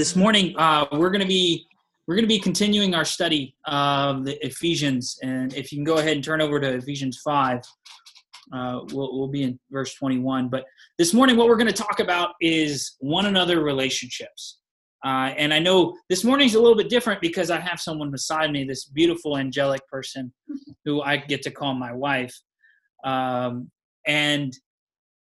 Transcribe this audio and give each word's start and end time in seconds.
this 0.00 0.16
morning 0.16 0.54
uh, 0.56 0.86
we're 0.92 1.10
going 1.10 1.20
to 1.20 1.26
be 1.26 1.66
we're 2.06 2.14
going 2.14 2.24
to 2.24 2.28
be 2.28 2.38
continuing 2.38 2.94
our 2.94 3.04
study 3.04 3.54
of 3.66 4.24
the 4.24 4.42
Ephesians, 4.44 5.18
and 5.22 5.52
if 5.52 5.70
you 5.70 5.76
can 5.76 5.84
go 5.84 5.98
ahead 5.98 6.14
and 6.14 6.24
turn 6.24 6.40
over 6.40 6.58
to 6.58 6.68
Ephesians 6.72 7.20
five, 7.22 7.60
uh, 8.50 8.80
we'll 8.92 9.18
we'll 9.18 9.28
be 9.28 9.42
in 9.42 9.60
verse 9.70 9.94
twenty 9.94 10.18
one. 10.18 10.48
But 10.48 10.64
this 10.96 11.12
morning, 11.12 11.36
what 11.36 11.48
we're 11.48 11.58
going 11.58 11.66
to 11.66 11.82
talk 11.82 12.00
about 12.00 12.30
is 12.40 12.96
one 13.00 13.26
another 13.26 13.62
relationships. 13.62 14.60
Uh, 15.04 15.34
and 15.36 15.52
I 15.52 15.58
know 15.58 15.94
this 16.08 16.24
morning's 16.24 16.54
a 16.54 16.60
little 16.60 16.78
bit 16.78 16.88
different 16.88 17.20
because 17.20 17.50
I 17.50 17.60
have 17.60 17.78
someone 17.78 18.10
beside 18.10 18.50
me, 18.52 18.64
this 18.64 18.86
beautiful 18.86 19.36
angelic 19.36 19.86
person 19.86 20.32
who 20.86 21.02
I 21.02 21.18
get 21.18 21.42
to 21.42 21.50
call 21.50 21.74
my 21.74 21.92
wife. 21.92 22.34
Um, 23.04 23.70
and 24.06 24.56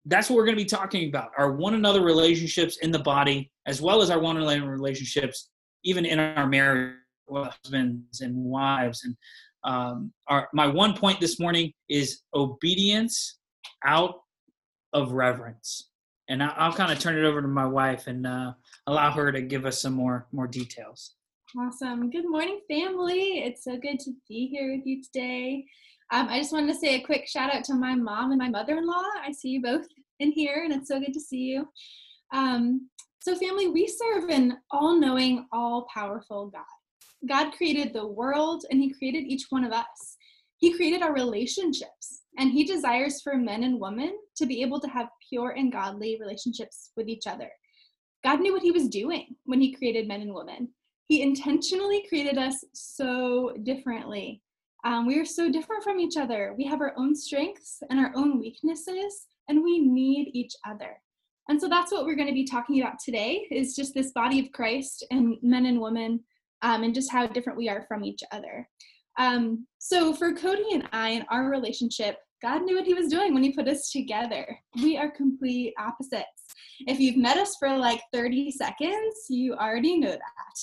that's 0.05 0.29
what 0.29 0.37
we're 0.37 0.45
going 0.45 0.57
to 0.57 0.63
be 0.63 0.69
talking 0.69 1.07
about 1.09 1.31
our 1.37 1.51
one 1.51 1.73
another 1.73 2.01
relationships 2.01 2.77
in 2.77 2.91
the 2.91 2.99
body, 2.99 3.51
as 3.65 3.81
well 3.81 4.01
as 4.01 4.09
our 4.09 4.19
one 4.19 4.37
another 4.37 4.63
relationships, 4.63 5.49
even 5.83 6.05
in 6.05 6.19
our 6.19 6.47
marriage, 6.47 6.95
husbands 7.31 8.21
and 8.21 8.35
wives. 8.35 9.03
And 9.03 9.15
um, 9.63 10.11
our, 10.27 10.49
my 10.53 10.67
one 10.67 10.95
point 10.95 11.19
this 11.19 11.39
morning 11.39 11.71
is 11.89 12.21
obedience 12.33 13.37
out 13.85 14.21
of 14.93 15.13
reverence. 15.13 15.89
And 16.29 16.41
I, 16.41 16.67
will 16.67 16.75
kind 16.75 16.91
of 16.91 16.99
turn 16.99 17.17
it 17.17 17.25
over 17.25 17.41
to 17.41 17.47
my 17.47 17.65
wife 17.65 18.07
and 18.07 18.25
uh, 18.25 18.53
allow 18.87 19.11
her 19.11 19.31
to 19.31 19.41
give 19.41 19.65
us 19.65 19.81
some 19.81 19.93
more 19.93 20.27
more 20.31 20.47
details. 20.47 21.15
Awesome. 21.59 22.09
Good 22.09 22.29
morning, 22.29 22.61
family. 22.69 23.39
It's 23.39 23.65
so 23.65 23.77
good 23.77 23.99
to 23.99 24.13
be 24.29 24.47
here 24.47 24.73
with 24.73 24.85
you 24.85 25.03
today. 25.03 25.65
Um, 26.11 26.27
I 26.27 26.39
just 26.39 26.51
wanted 26.51 26.73
to 26.73 26.79
say 26.79 26.95
a 26.95 27.05
quick 27.05 27.25
shout 27.25 27.53
out 27.55 27.63
to 27.65 27.73
my 27.73 27.95
mom 27.95 28.31
and 28.31 28.39
my 28.39 28.49
mother 28.49 28.77
in 28.77 28.85
law. 28.85 29.03
I 29.25 29.31
see 29.31 29.49
you 29.49 29.61
both 29.61 29.85
in 30.19 30.31
here, 30.31 30.63
and 30.65 30.73
it's 30.73 30.89
so 30.89 30.99
good 30.99 31.13
to 31.13 31.21
see 31.21 31.39
you. 31.39 31.67
Um, 32.33 32.89
so, 33.21 33.35
family, 33.35 33.69
we 33.69 33.87
serve 33.87 34.29
an 34.29 34.57
all 34.71 34.99
knowing, 34.99 35.47
all 35.53 35.87
powerful 35.93 36.47
God. 36.47 36.63
God 37.29 37.51
created 37.51 37.93
the 37.93 38.05
world 38.05 38.65
and 38.69 38.81
He 38.81 38.93
created 38.93 39.25
each 39.25 39.45
one 39.51 39.63
of 39.63 39.71
us. 39.71 40.17
He 40.57 40.73
created 40.75 41.01
our 41.01 41.13
relationships, 41.13 42.23
and 42.37 42.51
He 42.51 42.65
desires 42.65 43.21
for 43.21 43.37
men 43.37 43.63
and 43.63 43.79
women 43.79 44.17
to 44.35 44.45
be 44.45 44.61
able 44.61 44.81
to 44.81 44.89
have 44.89 45.07
pure 45.29 45.51
and 45.51 45.71
godly 45.71 46.17
relationships 46.19 46.91
with 46.97 47.07
each 47.07 47.25
other. 47.25 47.49
God 48.23 48.41
knew 48.41 48.51
what 48.51 48.63
He 48.63 48.71
was 48.71 48.89
doing 48.89 49.35
when 49.45 49.61
He 49.61 49.73
created 49.73 50.09
men 50.09 50.21
and 50.21 50.33
women. 50.33 50.69
He 51.07 51.21
intentionally 51.21 52.05
created 52.09 52.37
us 52.37 52.63
so 52.73 53.53
differently. 53.63 54.41
Um, 54.83 55.05
we 55.05 55.19
are 55.19 55.25
so 55.25 55.51
different 55.51 55.83
from 55.83 55.99
each 55.99 56.17
other. 56.17 56.53
We 56.57 56.65
have 56.65 56.81
our 56.81 56.93
own 56.97 57.15
strengths 57.15 57.83
and 57.89 57.99
our 57.99 58.11
own 58.15 58.39
weaknesses, 58.39 59.27
and 59.47 59.63
we 59.63 59.79
need 59.79 60.31
each 60.33 60.53
other. 60.67 60.97
And 61.49 61.59
so 61.59 61.67
that's 61.67 61.91
what 61.91 62.05
we're 62.05 62.15
going 62.15 62.27
to 62.27 62.33
be 62.33 62.45
talking 62.45 62.81
about 62.81 62.99
today 63.03 63.45
is 63.51 63.75
just 63.75 63.93
this 63.93 64.11
body 64.11 64.39
of 64.39 64.51
Christ 64.51 65.05
and 65.11 65.37
men 65.41 65.65
and 65.65 65.81
women 65.81 66.21
um, 66.61 66.83
and 66.83 66.95
just 66.95 67.11
how 67.11 67.27
different 67.27 67.57
we 67.57 67.69
are 67.69 67.85
from 67.87 68.03
each 68.03 68.21
other. 68.31 68.67
Um, 69.17 69.67
so 69.77 70.13
for 70.13 70.33
Cody 70.33 70.65
and 70.73 70.87
I 70.93 71.09
and 71.09 71.25
our 71.29 71.49
relationship, 71.49 72.17
God 72.41 72.63
knew 72.63 72.75
what 72.75 72.85
he 72.85 72.93
was 72.93 73.07
doing 73.07 73.33
when 73.33 73.43
he 73.43 73.53
put 73.53 73.67
us 73.67 73.91
together. 73.91 74.57
We 74.81 74.97
are 74.97 75.11
complete 75.11 75.73
opposites. 75.77 76.25
If 76.87 76.99
you've 76.99 77.17
met 77.17 77.37
us 77.37 77.55
for 77.59 77.77
like 77.77 78.01
30 78.13 78.51
seconds, 78.51 79.25
you 79.29 79.53
already 79.53 79.99
know 79.99 80.11
that. 80.11 80.57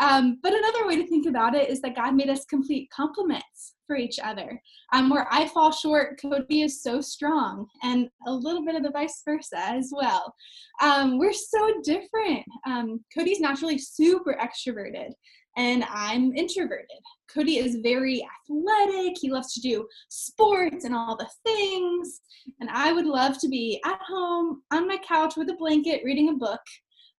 Um, 0.00 0.38
but 0.42 0.52
another 0.52 0.86
way 0.86 0.96
to 0.96 1.06
think 1.06 1.26
about 1.26 1.54
it 1.54 1.70
is 1.70 1.80
that 1.82 1.96
God 1.96 2.14
made 2.14 2.30
us 2.30 2.44
complete 2.44 2.90
complements 2.90 3.74
for 3.86 3.96
each 3.96 4.18
other. 4.18 4.60
Um, 4.92 5.10
where 5.10 5.26
I 5.30 5.46
fall 5.48 5.72
short, 5.72 6.20
Cody 6.20 6.62
is 6.62 6.82
so 6.82 7.00
strong, 7.00 7.66
and 7.82 8.08
a 8.26 8.32
little 8.32 8.64
bit 8.64 8.74
of 8.74 8.82
the 8.82 8.90
vice 8.90 9.22
versa 9.24 9.58
as 9.58 9.92
well. 9.94 10.34
Um, 10.82 11.18
we're 11.18 11.32
so 11.32 11.80
different. 11.82 12.44
Um, 12.66 13.04
Cody's 13.16 13.40
naturally 13.40 13.78
super 13.78 14.36
extroverted, 14.40 15.10
and 15.56 15.84
I'm 15.88 16.34
introverted. 16.34 16.86
Cody 17.32 17.58
is 17.58 17.76
very 17.82 18.26
athletic. 18.48 19.16
He 19.18 19.30
loves 19.30 19.52
to 19.54 19.60
do 19.60 19.86
sports 20.08 20.84
and 20.84 20.94
all 20.94 21.16
the 21.16 21.28
things. 21.44 22.20
And 22.60 22.70
I 22.70 22.92
would 22.92 23.06
love 23.06 23.38
to 23.40 23.48
be 23.48 23.80
at 23.84 23.98
home 24.06 24.62
on 24.72 24.86
my 24.86 24.98
couch 24.98 25.36
with 25.36 25.48
a 25.50 25.54
blanket 25.54 26.02
reading 26.04 26.28
a 26.28 26.34
book 26.34 26.60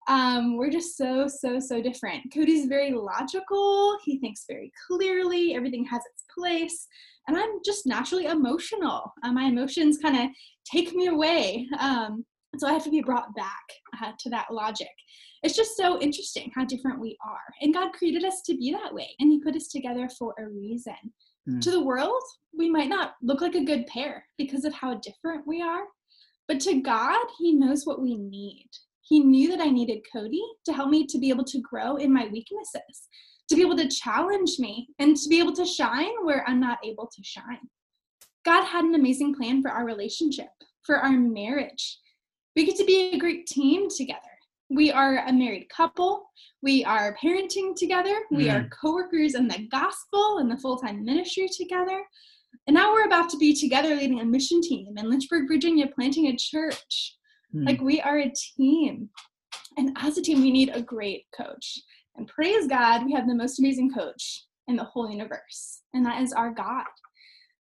um, 0.08 0.56
we're 0.58 0.70
just 0.70 0.96
so, 0.96 1.28
so, 1.28 1.60
so 1.60 1.82
different. 1.82 2.34
Cody's 2.34 2.68
very 2.68 2.92
logical. 2.92 3.98
He 4.04 4.20
thinks 4.20 4.46
very 4.48 4.72
clearly. 4.88 5.54
Everything 5.56 5.86
has 5.86 6.02
its 6.14 6.24
place. 6.38 6.88
And 7.28 7.36
I'm 7.36 7.60
just 7.66 7.86
naturally 7.86 8.26
emotional. 8.26 9.14
Uh, 9.24 9.34
my 9.34 9.44
emotions 9.44 9.98
kind 9.98 10.18
of 10.18 10.30
take 10.72 10.94
me 10.94 11.08
away. 11.08 11.68
Um, 11.80 12.26
so 12.58 12.68
I 12.68 12.74
have 12.74 12.86
to 12.86 12.90
be 12.90 13.02
brought 13.02 13.36
back 13.36 13.64
uh, 14.02 14.14
to 14.20 14.30
that 14.30 14.48
logic. 14.52 14.88
It's 15.44 15.56
just 15.56 15.76
so 15.76 16.00
interesting 16.00 16.52
how 16.56 16.66
different 16.66 17.02
we 17.02 17.18
are. 17.26 17.54
And 17.62 17.74
God 17.74 17.92
created 17.94 18.24
us 18.24 18.42
to 18.46 18.58
be 18.58 18.72
that 18.72 18.94
way, 18.94 19.10
and 19.20 19.30
He 19.30 19.42
put 19.42 19.56
us 19.56 19.68
together 19.68 20.10
for 20.18 20.34
a 20.40 20.48
reason. 20.48 20.96
Mm. 21.48 21.62
To 21.62 21.72
the 21.72 21.84
world, 21.84 22.22
we 22.58 22.70
might 22.70 22.90
not 22.90 23.14
look 23.22 23.42
like 23.42 23.56
a 23.56 23.64
good 23.64 23.86
pair 23.88 24.26
because 24.38 24.66
of 24.66 24.74
how 24.74 24.96
different 24.96 25.46
we 25.46 25.62
are. 25.62 25.84
But 26.48 26.62
to 26.62 26.82
God, 26.82 27.26
He 27.38 27.54
knows 27.54 27.86
what 27.86 28.02
we 28.02 28.16
need. 28.16 28.70
He 29.08 29.20
knew 29.22 29.50
that 29.56 29.62
I 29.62 29.70
needed 29.70 30.06
Cody 30.12 30.44
to 30.66 30.74
help 30.74 30.90
me 30.90 31.06
to 31.08 31.18
be 31.18 31.30
able 31.30 31.46
to 31.46 31.62
grow 31.62 31.96
in 31.96 32.14
my 32.14 32.28
weaknesses, 32.28 33.08
to 33.50 33.56
be 33.56 33.62
able 33.62 33.78
to 33.78 33.88
challenge 33.88 34.60
me, 34.60 34.90
and 35.00 35.16
to 35.16 35.30
be 35.30 35.40
able 35.40 35.54
to 35.54 35.66
shine 35.66 36.12
where 36.24 36.44
I'm 36.48 36.60
not 36.60 36.80
able 36.84 37.08
to 37.08 37.24
shine. 37.24 37.70
God 38.46 38.66
had 38.66 38.86
an 38.86 38.96
amazing 38.96 39.36
plan 39.36 39.62
for 39.62 39.72
our 39.72 39.86
relationship, 39.86 40.50
for 40.84 40.98
our 40.98 41.12
marriage. 41.12 42.00
We 42.56 42.66
get 42.66 42.76
to 42.78 42.86
be 42.86 43.12
a 43.14 43.20
great 43.20 43.46
team 43.46 43.88
together. 43.96 44.22
We 44.70 44.92
are 44.92 45.20
a 45.26 45.32
married 45.32 45.70
couple. 45.70 46.30
We 46.62 46.84
are 46.84 47.16
parenting 47.24 47.76
together. 47.76 48.16
We 48.32 48.46
mm. 48.46 48.56
are 48.56 48.70
coworkers 48.70 49.36
in 49.36 49.48
the 49.48 49.68
gospel 49.72 50.40
and 50.40 50.52
the 50.52 50.58
full 50.58 50.78
time 50.78 51.06
ministry 51.06 51.48
together. 51.56 52.04
And 52.66 52.74
now 52.74 52.92
we're 52.92 53.06
about 53.06 53.30
to 53.30 53.38
be 53.38 53.54
together 53.54 53.96
leading 53.96 54.20
a 54.20 54.26
mission 54.26 54.62
team 54.62 54.98
in 54.98 55.10
Lynchburg, 55.10 55.48
Virginia, 55.48 55.88
planting 55.88 56.28
a 56.28 56.36
church. 56.36 57.17
Hmm. 57.52 57.66
Like 57.66 57.82
we 57.82 58.02
are 58.02 58.20
a 58.20 58.34
team. 58.56 59.10
And 59.78 59.96
as 59.98 60.18
a 60.18 60.22
team, 60.22 60.42
we 60.42 60.52
need 60.52 60.70
a 60.74 60.82
great 60.82 61.26
coach. 61.36 61.80
And 62.16 62.28
praise 62.28 62.68
God, 62.68 63.06
we 63.06 63.14
have 63.14 63.28
the 63.28 63.36
most 63.36 63.60
amazing 63.60 63.92
coach 63.94 64.46
in 64.68 64.76
the 64.76 64.84
whole 64.84 65.10
universe, 65.10 65.82
and 65.94 66.06
that 66.06 66.22
is 66.22 66.34
our 66.34 66.52
God. 66.52 66.84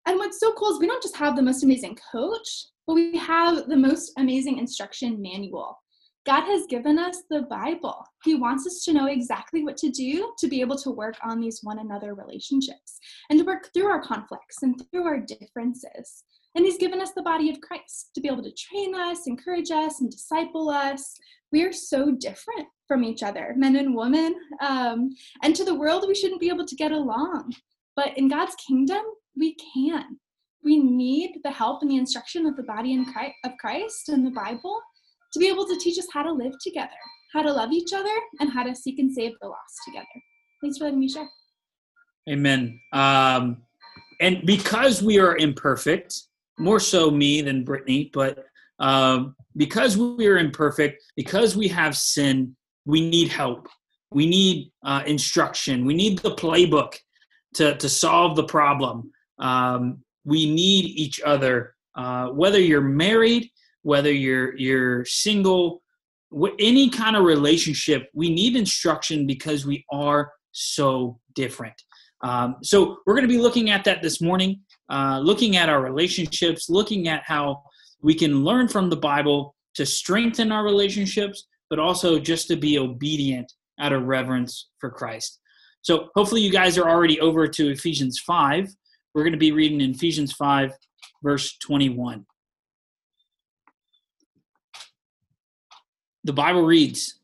And 0.08 0.18
what's 0.18 0.40
so 0.40 0.52
cool 0.54 0.72
is 0.72 0.80
we 0.80 0.88
don't 0.88 1.04
just 1.04 1.16
have 1.16 1.36
the 1.36 1.44
most 1.44 1.64
amazing 1.64 1.98
coach, 2.12 2.66
but 2.88 2.96
we 2.96 3.16
have 3.18 3.68
the 3.68 3.78
most 3.78 4.12
amazing 4.18 4.58
instruction 4.58 5.22
manual. 5.22 5.78
God 6.26 6.42
has 6.42 6.68
given 6.68 7.00
us 7.00 7.24
the 7.30 7.44
Bible. 7.44 8.04
He 8.24 8.36
wants 8.36 8.68
us 8.68 8.84
to 8.86 8.94
know 8.94 9.08
exactly 9.08 9.64
what 9.64 9.78
to 9.78 9.90
do 9.90 10.34
to 10.38 10.48
be 10.48 10.62
able 10.62 10.78
to 10.78 10.92
work 10.92 11.16
on 11.24 11.40
these 11.40 11.62
one 11.64 11.80
another 11.80 12.14
relationships 12.14 13.00
and 13.30 13.40
to 13.40 13.46
work 13.46 13.70
through 13.74 13.88
our 13.88 14.04
conflicts 14.04 14.62
and 14.62 14.80
through 14.92 15.06
our 15.06 15.20
differences. 15.20 16.24
And 16.56 16.66
He's 16.66 16.78
given 16.78 17.02
us 17.02 17.12
the 17.12 17.22
body 17.22 17.50
of 17.50 17.62
Christ 17.62 18.12
to 18.16 18.22
be 18.22 18.28
able 18.28 18.44
to 18.44 18.52
train 18.52 18.94
us, 18.96 19.28
encourage 19.28 19.72
us, 19.72 20.02
and 20.02 20.12
disciple 20.12 20.70
us. 20.70 21.18
We 21.52 21.64
are 21.64 21.74
so 21.74 22.12
different 22.12 22.68
from 22.88 23.04
each 23.04 23.24
other, 23.24 23.54
men 23.56 23.78
and 23.78 23.96
women. 23.96 24.36
Um, 24.62 25.12
and 25.44 25.56
to 25.56 25.64
the 25.64 25.76
world, 25.76 26.06
we 26.08 26.16
shouldn't 26.16 26.42
be 26.42 26.50
able 26.50 26.66
to 26.66 26.76
get 26.76 26.92
along. 26.92 27.54
But 27.96 28.18
in 28.18 28.28
God's 28.28 28.56
kingdom, 28.56 29.02
we 29.38 29.56
can. 29.74 30.20
We 30.64 30.78
need 30.78 31.40
the 31.44 31.52
help 31.52 31.82
and 31.82 31.90
the 31.90 31.98
instruction 31.98 32.46
of 32.46 32.56
the 32.56 32.64
body 32.64 33.04
of 33.44 33.52
Christ 33.58 34.10
and 34.10 34.26
the 34.26 34.32
Bible 34.32 34.80
to 35.34 35.40
be 35.40 35.48
able 35.48 35.66
to 35.66 35.78
teach 35.80 35.98
us 35.98 36.08
how 36.14 36.24
to 36.24 36.32
live 36.32 36.54
together, 36.62 36.90
how 37.34 37.42
to 37.42 37.52
love 37.52 37.72
each 37.72 37.94
other, 37.94 38.14
and 38.40 38.52
how 38.52 38.64
to 38.64 38.76
seek 38.76 39.00
and 39.00 39.12
save 39.12 39.34
the 39.42 39.48
lost 39.48 39.80
together. 39.86 40.06
Thanks 40.62 40.78
for 40.78 40.86
letting 40.86 41.00
me 41.00 41.10
share. 41.10 41.30
Amen. 42.30 42.80
Um, 42.94 43.64
and 44.20 44.46
because 44.46 45.02
we 45.02 45.20
are 45.20 45.36
imperfect, 45.38 46.24
more 46.62 46.80
so 46.80 47.12
me 47.12 47.42
than 47.42 47.64
Brittany, 47.64 48.10
but 48.14 48.46
um, 48.80 49.36
because 49.58 49.98
we 49.98 50.28
are 50.28 50.38
imperfect, 50.38 51.04
because 51.16 51.56
we 51.58 51.68
have 51.68 51.98
sin, 51.98 52.56
we 52.86 53.10
need 53.10 53.30
help. 53.30 53.68
We 54.12 54.28
need 54.28 54.72
uh, 54.84 55.04
instruction. 55.06 55.86
We 55.86 55.94
need 55.94 56.20
the 56.20 56.36
playbook 56.36 56.94
to, 57.56 57.76
to 57.78 57.90
solve 57.90 58.36
the 58.36 58.44
problem. 58.44 59.12
Um, 59.40 60.04
we 60.26 60.50
need 60.50 60.86
each 60.86 61.22
other. 61.22 61.76
Uh, 61.96 62.28
whether 62.28 62.60
you're 62.60 62.82
married, 62.82 63.50
whether 63.84 64.12
you're 64.12 64.56
you're 64.58 65.04
single, 65.06 65.82
any 66.60 66.90
kind 66.90 67.16
of 67.16 67.24
relationship, 67.24 68.10
we 68.14 68.30
need 68.30 68.56
instruction 68.56 69.26
because 69.26 69.66
we 69.66 69.86
are 69.92 70.32
so 70.52 71.20
different. 71.34 71.74
Um, 72.24 72.58
so 72.62 72.98
we're 73.06 73.16
going 73.16 73.28
to 73.28 73.36
be 73.36 73.42
looking 73.42 73.72
at 73.72 73.84
that 73.86 74.02
this 74.02 74.22
morning 74.22 74.62
uh, 74.92 75.20
looking 75.20 75.56
at 75.56 75.70
our 75.70 75.82
relationships, 75.82 76.70
looking 76.70 77.08
at 77.08 77.24
how 77.24 77.64
we 78.02 78.14
can 78.14 78.44
learn 78.44 78.68
from 78.68 78.90
the 78.90 78.96
Bible 78.96 79.56
to 79.76 79.86
strengthen 79.86 80.52
our 80.52 80.64
relationships, 80.64 81.48
but 81.70 81.80
also 81.80 82.20
just 82.20 82.48
to 82.50 82.58
be 82.58 82.78
obedient 82.78 83.52
out 83.80 83.94
of 83.94 84.04
reverence 84.04 84.70
for 84.80 84.90
Christ. 84.90 85.40
So 85.82 86.10
hopefully 86.14 86.42
you 86.42 86.52
guys 86.52 86.78
are 86.78 86.90
already 86.90 87.20
over 87.22 87.48
to 87.48 87.72
Ephesians 87.72 88.20
5. 88.20 88.70
We're 89.14 89.24
going 89.24 89.32
to 89.34 89.40
be 89.40 89.52
reading 89.52 89.82
in 89.82 89.92
Ephesians 89.92 90.34
5, 90.34 90.74
verse 91.24 91.58
21. 91.60 92.26
The 96.24 96.34
Bible 96.34 96.64
reads 96.64 97.16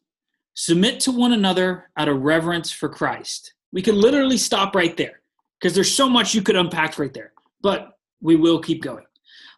Submit 0.55 0.99
to 1.01 1.11
one 1.11 1.33
another 1.33 1.89
out 1.97 2.07
of 2.07 2.21
reverence 2.21 2.71
for 2.71 2.89
Christ. 2.89 3.53
We 3.71 3.83
could 3.83 3.93
literally 3.93 4.37
stop 4.37 4.73
right 4.73 4.97
there 4.97 5.21
because 5.59 5.75
there's 5.75 5.93
so 5.93 6.09
much 6.09 6.33
you 6.33 6.41
could 6.41 6.55
unpack 6.55 6.97
right 6.97 7.13
there, 7.13 7.33
but 7.61 7.93
we 8.21 8.35
will 8.35 8.59
keep 8.59 8.81
going. 8.81 9.05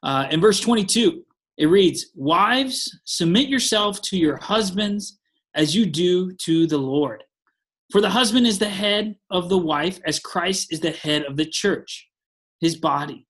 Uh, 0.04 0.28
in 0.32 0.42
verse 0.42 0.60
22, 0.60 1.24
it 1.58 1.66
reads, 1.66 2.08
Wives, 2.16 3.00
submit 3.06 3.50
yourself 3.50 4.02
to 4.04 4.18
your 4.18 4.38
husbands 4.38 5.20
as 5.56 5.76
you 5.76 5.86
do 5.86 6.32
to 6.34 6.68
the 6.68 6.78
Lord. 6.78 7.24
For 7.92 8.02
the 8.02 8.10
husband 8.10 8.46
is 8.46 8.60
the 8.60 8.70
head 8.70 9.16
of 9.32 9.50
the 9.50 9.58
wife, 9.58 10.00
as 10.06 10.20
Christ 10.20 10.72
is 10.72 10.80
the 10.80 10.92
head 10.92 11.24
of 11.24 11.38
the 11.38 11.46
church, 11.46 12.08
his 12.62 12.76
body, 12.76 13.26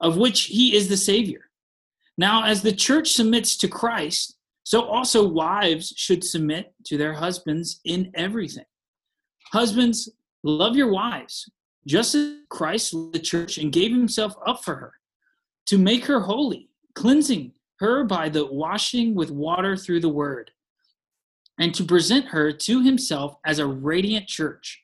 of 0.00 0.16
which 0.16 0.42
he 0.44 0.76
is 0.76 0.88
the 0.88 0.96
Savior. 0.96 1.50
Now, 2.16 2.44
as 2.44 2.62
the 2.62 2.72
church 2.72 3.12
submits 3.12 3.56
to 3.58 3.68
Christ, 3.68 4.36
so 4.62 4.82
also 4.82 5.26
wives 5.26 5.92
should 5.96 6.24
submit 6.24 6.72
to 6.86 6.96
their 6.96 7.12
husbands 7.12 7.80
in 7.84 8.12
everything. 8.14 8.64
Husbands, 9.52 10.08
love 10.42 10.76
your 10.76 10.90
wives, 10.90 11.50
just 11.86 12.14
as 12.14 12.34
Christ 12.48 12.94
the 13.12 13.18
church 13.18 13.58
and 13.58 13.72
gave 13.72 13.90
himself 13.90 14.34
up 14.46 14.64
for 14.64 14.76
her, 14.76 14.92
to 15.66 15.78
make 15.78 16.04
her 16.06 16.20
holy, 16.20 16.68
cleansing 16.94 17.52
her 17.80 18.04
by 18.04 18.28
the 18.28 18.46
washing 18.46 19.14
with 19.14 19.30
water 19.30 19.76
through 19.76 20.00
the 20.00 20.08
word 20.08 20.50
and 21.58 21.74
to 21.74 21.84
present 21.84 22.26
her 22.26 22.52
to 22.52 22.82
himself 22.82 23.36
as 23.44 23.58
a 23.58 23.66
radiant 23.66 24.26
church, 24.26 24.82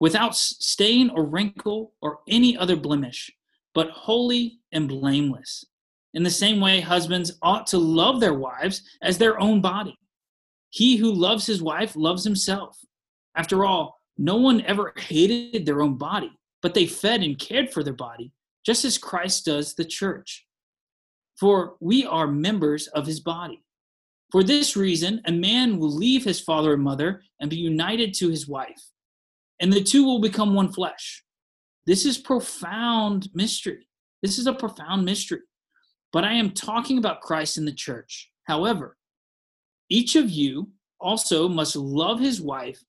without 0.00 0.36
stain 0.36 1.10
or 1.10 1.24
wrinkle 1.24 1.92
or 2.02 2.18
any 2.28 2.56
other 2.56 2.76
blemish, 2.76 3.30
but 3.74 3.90
holy 3.90 4.58
and 4.72 4.88
blameless. 4.88 5.64
In 6.12 6.22
the 6.22 6.30
same 6.30 6.60
way, 6.60 6.80
husbands 6.80 7.32
ought 7.42 7.66
to 7.68 7.78
love 7.78 8.20
their 8.20 8.34
wives 8.34 8.82
as 9.02 9.18
their 9.18 9.40
own 9.40 9.60
body. 9.60 9.98
He 10.70 10.96
who 10.96 11.12
loves 11.12 11.46
his 11.46 11.62
wife 11.62 11.96
loves 11.96 12.24
himself. 12.24 12.78
After 13.34 13.64
all, 13.64 14.00
no 14.16 14.36
one 14.36 14.60
ever 14.62 14.92
hated 14.96 15.66
their 15.66 15.82
own 15.82 15.96
body, 15.96 16.30
but 16.62 16.74
they 16.74 16.86
fed 16.86 17.22
and 17.22 17.38
cared 17.38 17.72
for 17.72 17.82
their 17.82 17.94
body, 17.94 18.32
just 18.64 18.84
as 18.84 18.98
Christ 18.98 19.46
does 19.46 19.74
the 19.74 19.84
church. 19.84 20.46
For 21.38 21.74
we 21.80 22.06
are 22.06 22.26
members 22.26 22.86
of 22.88 23.06
his 23.06 23.20
body. 23.20 23.64
For 24.30 24.42
this 24.42 24.76
reason, 24.76 25.20
a 25.26 25.32
man 25.32 25.78
will 25.78 25.94
leave 25.94 26.24
his 26.24 26.40
father 26.40 26.74
and 26.74 26.82
mother 26.82 27.22
and 27.40 27.50
be 27.50 27.56
united 27.56 28.14
to 28.14 28.28
his 28.28 28.48
wife, 28.48 28.82
and 29.60 29.72
the 29.72 29.82
two 29.82 30.04
will 30.04 30.20
become 30.20 30.54
one 30.54 30.72
flesh. 30.72 31.24
This 31.86 32.06
is 32.06 32.18
profound 32.18 33.28
mystery. 33.34 33.88
This 34.22 34.38
is 34.38 34.46
a 34.46 34.54
profound 34.54 35.04
mystery. 35.04 35.42
But 36.12 36.24
I 36.24 36.32
am 36.34 36.52
talking 36.52 36.98
about 36.98 37.20
Christ 37.20 37.58
in 37.58 37.64
the 37.64 37.72
church. 37.72 38.30
However, 38.44 38.96
each 39.90 40.16
of 40.16 40.30
you 40.30 40.70
also 41.00 41.48
must 41.48 41.76
love 41.76 42.20
his 42.20 42.40
wife 42.40 42.82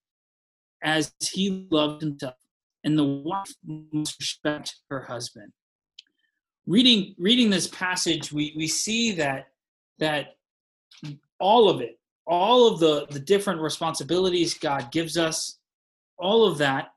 as 0.86 1.12
he 1.20 1.68
loved 1.72 2.02
himself, 2.02 2.36
and 2.84 2.98
the 2.98 3.04
wife 3.04 3.54
must 3.66 4.20
respect 4.20 4.76
her 4.90 5.02
husband. 5.02 5.52
Reading 6.68 7.16
reading 7.18 7.50
this 7.50 7.68
passage, 7.68 8.32
we, 8.32 8.54
we 8.56 8.68
see 8.68 9.12
that 9.14 9.48
that 10.00 10.38
all 11.40 11.70
of 11.70 11.82
it, 11.82 12.00
all 12.26 12.68
of 12.72 12.80
the 12.80 13.08
the 13.10 13.20
different 13.20 13.60
responsibilities 13.60 14.54
God 14.54 14.92
gives 14.92 15.18
us, 15.18 15.58
all 16.18 16.46
of 16.46 16.60
that 16.60 16.90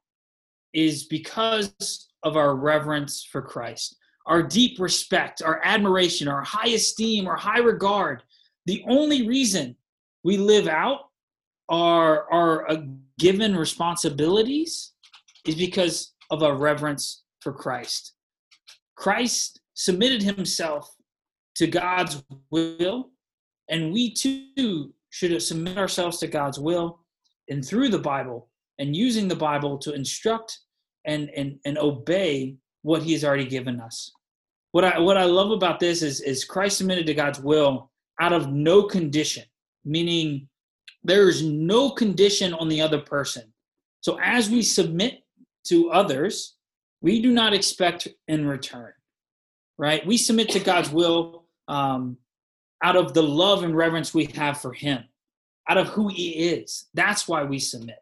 is 0.74 1.04
because 1.04 2.08
of 2.22 2.36
our 2.36 2.54
reverence 2.54 3.24
for 3.24 3.40
Christ, 3.40 3.96
our 4.26 4.42
deep 4.42 4.78
respect, 4.78 5.40
our 5.42 5.60
admiration, 5.64 6.28
our 6.28 6.42
high 6.42 6.68
esteem, 6.68 7.26
our 7.26 7.36
high 7.36 7.60
regard. 7.60 8.22
The 8.66 8.84
only 8.86 9.26
reason 9.26 9.76
we 10.24 10.36
live 10.36 10.68
out 10.68 11.07
our 11.68 12.30
our 12.32 12.70
uh, 12.70 12.82
given 13.18 13.56
responsibilities 13.56 14.92
is 15.46 15.54
because 15.54 16.14
of 16.30 16.42
our 16.42 16.54
reverence 16.54 17.22
for 17.40 17.52
Christ. 17.52 18.14
Christ 18.96 19.60
submitted 19.74 20.22
himself 20.22 20.94
to 21.56 21.66
God's 21.66 22.22
will 22.50 23.10
and 23.68 23.92
we 23.92 24.12
too 24.12 24.92
should 25.10 25.40
submit 25.42 25.78
ourselves 25.78 26.18
to 26.18 26.26
God's 26.26 26.58
will 26.58 27.00
and 27.48 27.64
through 27.64 27.88
the 27.88 27.98
Bible 27.98 28.48
and 28.78 28.96
using 28.96 29.28
the 29.28 29.36
Bible 29.36 29.78
to 29.78 29.92
instruct 29.92 30.58
and, 31.06 31.30
and, 31.30 31.58
and 31.64 31.78
obey 31.78 32.56
what 32.82 33.02
he 33.02 33.12
has 33.12 33.24
already 33.24 33.46
given 33.46 33.80
us. 33.80 34.12
What 34.72 34.84
I, 34.84 34.98
what 34.98 35.16
I 35.16 35.24
love 35.24 35.50
about 35.50 35.80
this 35.80 36.02
is, 36.02 36.20
is 36.20 36.44
Christ 36.44 36.78
submitted 36.78 37.06
to 37.06 37.14
God's 37.14 37.40
will 37.40 37.90
out 38.20 38.32
of 38.32 38.52
no 38.52 38.82
condition, 38.82 39.44
meaning 39.84 40.48
there 41.08 41.28
is 41.28 41.42
no 41.42 41.90
condition 41.90 42.54
on 42.54 42.68
the 42.68 42.80
other 42.80 43.00
person. 43.00 43.52
So 44.00 44.18
as 44.22 44.48
we 44.48 44.62
submit 44.62 45.24
to 45.66 45.90
others, 45.90 46.56
we 47.00 47.20
do 47.20 47.32
not 47.32 47.52
expect 47.54 48.08
in 48.26 48.46
return, 48.46 48.92
right? 49.76 50.06
We 50.06 50.16
submit 50.16 50.50
to 50.50 50.60
God's 50.60 50.90
will 50.90 51.44
um, 51.66 52.16
out 52.82 52.96
of 52.96 53.14
the 53.14 53.22
love 53.22 53.62
and 53.62 53.76
reverence 53.76 54.14
we 54.14 54.26
have 54.36 54.60
for 54.60 54.72
him, 54.72 55.04
out 55.68 55.78
of 55.78 55.88
who 55.88 56.08
he 56.08 56.30
is. 56.30 56.86
That's 56.94 57.26
why 57.26 57.42
we 57.44 57.58
submit. 57.58 57.98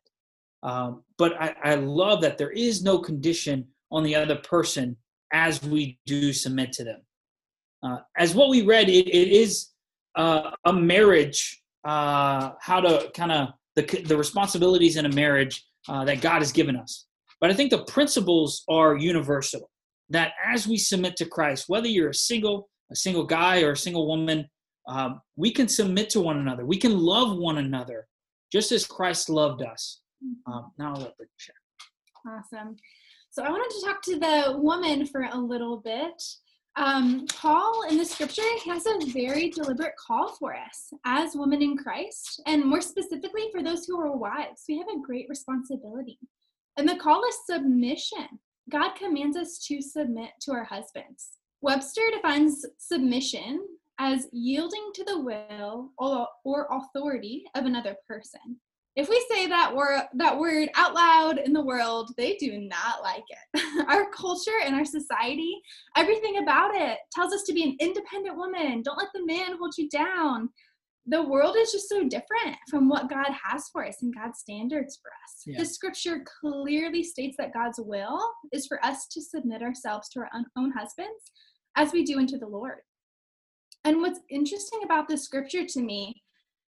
Um, 0.63 1.03
but 1.19 1.41
I, 1.41 1.55
I 1.63 1.75
love 1.77 2.21
that 2.23 2.39
there 2.39 2.51
is 2.51 2.83
no 2.83 2.99
condition 2.99 3.69
on 3.91 4.03
the 4.03 4.15
other 4.17 4.37
person 4.37 4.97
as 5.33 5.63
we 5.63 5.99
do 6.07 6.33
submit 6.33 6.73
to 6.73 6.85
them. 6.85 7.01
Uh, 7.83 7.99
as 8.17 8.35
what 8.35 8.49
we 8.49 8.63
read, 8.63 8.89
it, 8.89 9.09
it 9.09 9.29
is 9.29 9.69
uh, 10.17 10.51
a 10.65 10.73
marriage, 10.73 11.63
uh, 11.87 12.53
how 12.61 12.81
to 12.81 13.11
kind 13.15 13.33
of 13.33 13.49
the, 13.77 13.83
the 14.05 14.17
responsibilities 14.17 14.97
in 14.97 15.07
a 15.07 15.09
marriage 15.09 15.65
uh, 15.89 16.05
that 16.05 16.21
God 16.21 16.41
has 16.41 16.53
given 16.53 16.77
us. 16.77 17.07
But 17.41 17.51
I 17.51 17.55
think 17.55 17.71
the 17.71 17.85
principles 17.85 18.65
are 18.69 18.97
universal. 18.97 19.71
That 20.11 20.33
as 20.45 20.67
we 20.67 20.79
submit 20.79 21.17
to 21.17 21.27
Christ, 21.27 21.65
whether 21.69 21.89
you're 21.89 22.11
a 22.11 22.15
single, 22.15 22.69
a 22.91 22.97
single 22.97 23.25
guy 23.25 23.63
or 23.63 23.73
a 23.73 23.77
single 23.77 24.07
woman, 24.07 24.49
um, 24.89 25.21
we 25.37 25.51
can 25.51 25.69
submit 25.69 26.11
to 26.11 26.21
one 26.21 26.39
another. 26.39 26.65
We 26.65 26.79
can 26.79 26.99
love 26.99 27.37
one 27.37 27.59
another 27.59 28.07
just 28.53 28.73
as 28.73 28.87
Christ 28.87 29.29
loved 29.29 29.63
us. 29.63 30.01
Mm-hmm. 30.25 30.53
Um, 30.53 30.73
now 30.79 30.95
I'll 30.95 31.01
let 31.01 31.17
Britt 31.17 31.29
share. 31.37 31.55
Awesome. 32.27 32.77
So 33.31 33.43
I 33.43 33.51
wanted 33.51 33.71
to 33.79 33.87
talk 33.87 34.03
to 34.03 34.19
the 34.19 34.59
woman 34.59 35.07
for 35.07 35.23
a 35.23 35.39
little 35.39 35.79
bit. 35.79 36.23
Um, 36.77 37.27
Paul 37.35 37.85
in 37.89 37.97
the 37.97 38.05
scripture 38.05 38.43
has 38.67 38.87
a 38.87 39.07
very 39.07 39.49
deliberate 39.49 39.97
call 39.97 40.35
for 40.37 40.55
us 40.55 40.93
as 41.07 41.35
women 41.35 41.63
in 41.63 41.77
Christ, 41.79 42.43
and 42.47 42.65
more 42.65 42.83
specifically 42.83 43.49
for 43.51 43.63
those 43.63 43.87
who 43.87 43.99
are 43.99 44.15
wives. 44.15 44.65
We 44.69 44.77
have 44.79 44.89
a 44.89 45.01
great 45.01 45.27
responsibility. 45.31 46.19
And 46.77 46.87
the 46.87 46.97
call 46.97 47.25
is 47.27 47.47
submission. 47.47 48.39
God 48.71 48.95
commands 48.95 49.39
us 49.39 49.59
to 49.69 49.81
submit 49.81 50.31
to 50.43 50.53
our 50.53 50.65
husbands. 50.65 51.31
Webster 51.63 52.03
defines 52.13 52.67
submission 52.77 53.67
as 53.99 54.29
yielding 54.33 54.91
to 54.95 55.05
the 55.05 55.19
will 55.19 55.93
or, 55.97 56.29
or 56.45 56.69
authority 56.71 57.45
of 57.55 57.65
another 57.65 57.97
person. 58.07 58.59
If 58.97 59.11
we 59.11 59.25
say 59.31 59.47
that 59.47 59.77
word, 59.77 60.05
that 60.15 60.39
word 60.39 60.71
out 60.75 60.95
loud 60.95 61.39
in 61.39 61.53
the 61.53 61.65
world, 61.65 62.13
they 62.17 62.37
do 62.37 62.59
not 62.59 63.03
like 63.03 63.25
it. 63.29 63.87
our 63.89 64.11
culture 64.11 64.59
and 64.65 64.75
our 64.75 64.87
society, 64.87 65.61
everything 65.97 66.39
about 66.39 66.75
it 66.75 66.99
tells 67.13 67.35
us 67.35 67.43
to 67.45 67.53
be 67.53 67.63
an 67.63 67.77
independent 67.79 68.37
woman. 68.37 68.81
Don't 68.83 68.97
let 68.97 69.09
the 69.15 69.27
man 69.27 69.59
hold 69.59 69.75
you 69.77 69.91
down. 69.91 70.49
The 71.09 71.23
world 71.23 71.57
is 71.57 71.73
just 71.73 71.91
so 71.91 72.09
different 72.09 72.57
from 72.71 72.89
what 72.89 73.11
God 73.11 73.29
has 73.45 73.69
for 73.69 73.87
us 73.87 74.03
and 74.03 74.15
God's 74.15 74.41
standards 74.41 74.99
for 75.01 75.09
us. 75.09 75.43
Yeah. 75.47 75.59
The 75.59 75.67
scripture 75.67 76.25
clearly 76.41 77.03
states 77.03 77.37
that 77.39 77.53
God's 77.53 77.79
will 77.79 78.19
is 78.51 78.67
for 78.67 78.85
us 78.85 79.07
to 79.09 79.21
submit 79.21 79.63
ourselves 79.63 80.09
to 80.11 80.21
our 80.21 80.31
own 80.57 80.73
husbands 80.73 81.31
as 81.77 81.93
we 81.93 82.03
do 82.03 82.19
unto 82.19 82.39
the 82.39 82.49
Lord. 82.49 82.79
And 83.85 84.01
what's 84.01 84.21
interesting 84.31 84.81
about 84.85 85.07
the 85.07 85.17
scripture 85.17 85.65
to 85.65 85.81
me 85.81 86.23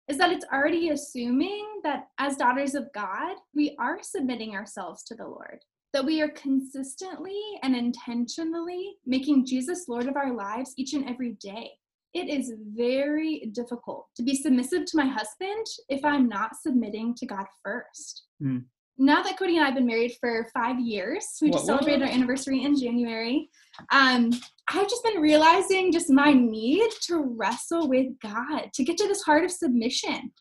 is 0.07 0.17
that 0.17 0.31
it's 0.31 0.45
already 0.53 0.89
assuming 0.89 1.65
that 1.83 2.07
as 2.19 2.37
daughters 2.37 2.75
of 2.75 2.91
God, 2.93 3.37
we 3.53 3.75
are 3.79 3.99
submitting 4.01 4.55
ourselves 4.55 5.03
to 5.03 5.15
the 5.15 5.27
Lord, 5.27 5.59
that 5.93 6.05
we 6.05 6.21
are 6.21 6.29
consistently 6.29 7.39
and 7.63 7.75
intentionally 7.75 8.95
making 9.05 9.45
Jesus 9.45 9.85
Lord 9.87 10.07
of 10.07 10.15
our 10.15 10.33
lives 10.33 10.73
each 10.77 10.93
and 10.93 11.09
every 11.09 11.37
day. 11.41 11.71
It 12.13 12.29
is 12.29 12.53
very 12.75 13.49
difficult 13.51 14.07
to 14.15 14.23
be 14.23 14.35
submissive 14.35 14.85
to 14.85 14.97
my 14.97 15.07
husband 15.07 15.65
if 15.89 16.05
I'm 16.05 16.29
not 16.29 16.55
submitting 16.55 17.13
to 17.15 17.25
God 17.25 17.45
first. 17.63 18.23
Mm 18.41 18.65
now 18.97 19.21
that 19.23 19.37
Cody 19.37 19.57
and 19.57 19.63
I 19.63 19.67
have 19.67 19.75
been 19.75 19.85
married 19.85 20.15
for 20.19 20.47
five 20.53 20.79
years, 20.79 21.25
we 21.41 21.49
just 21.49 21.65
what, 21.65 21.65
celebrated 21.65 22.01
what? 22.01 22.09
our 22.09 22.15
anniversary 22.15 22.63
in 22.63 22.79
January. 22.79 23.49
Um, 23.91 24.31
I've 24.67 24.89
just 24.89 25.03
been 25.03 25.21
realizing 25.21 25.91
just 25.91 26.09
my 26.09 26.31
need 26.33 26.89
to 27.03 27.35
wrestle 27.37 27.89
with 27.89 28.07
God, 28.21 28.69
to 28.73 28.83
get 28.83 28.97
to 28.97 29.07
this 29.07 29.23
heart 29.23 29.43
of 29.43 29.51
submission. 29.51 30.31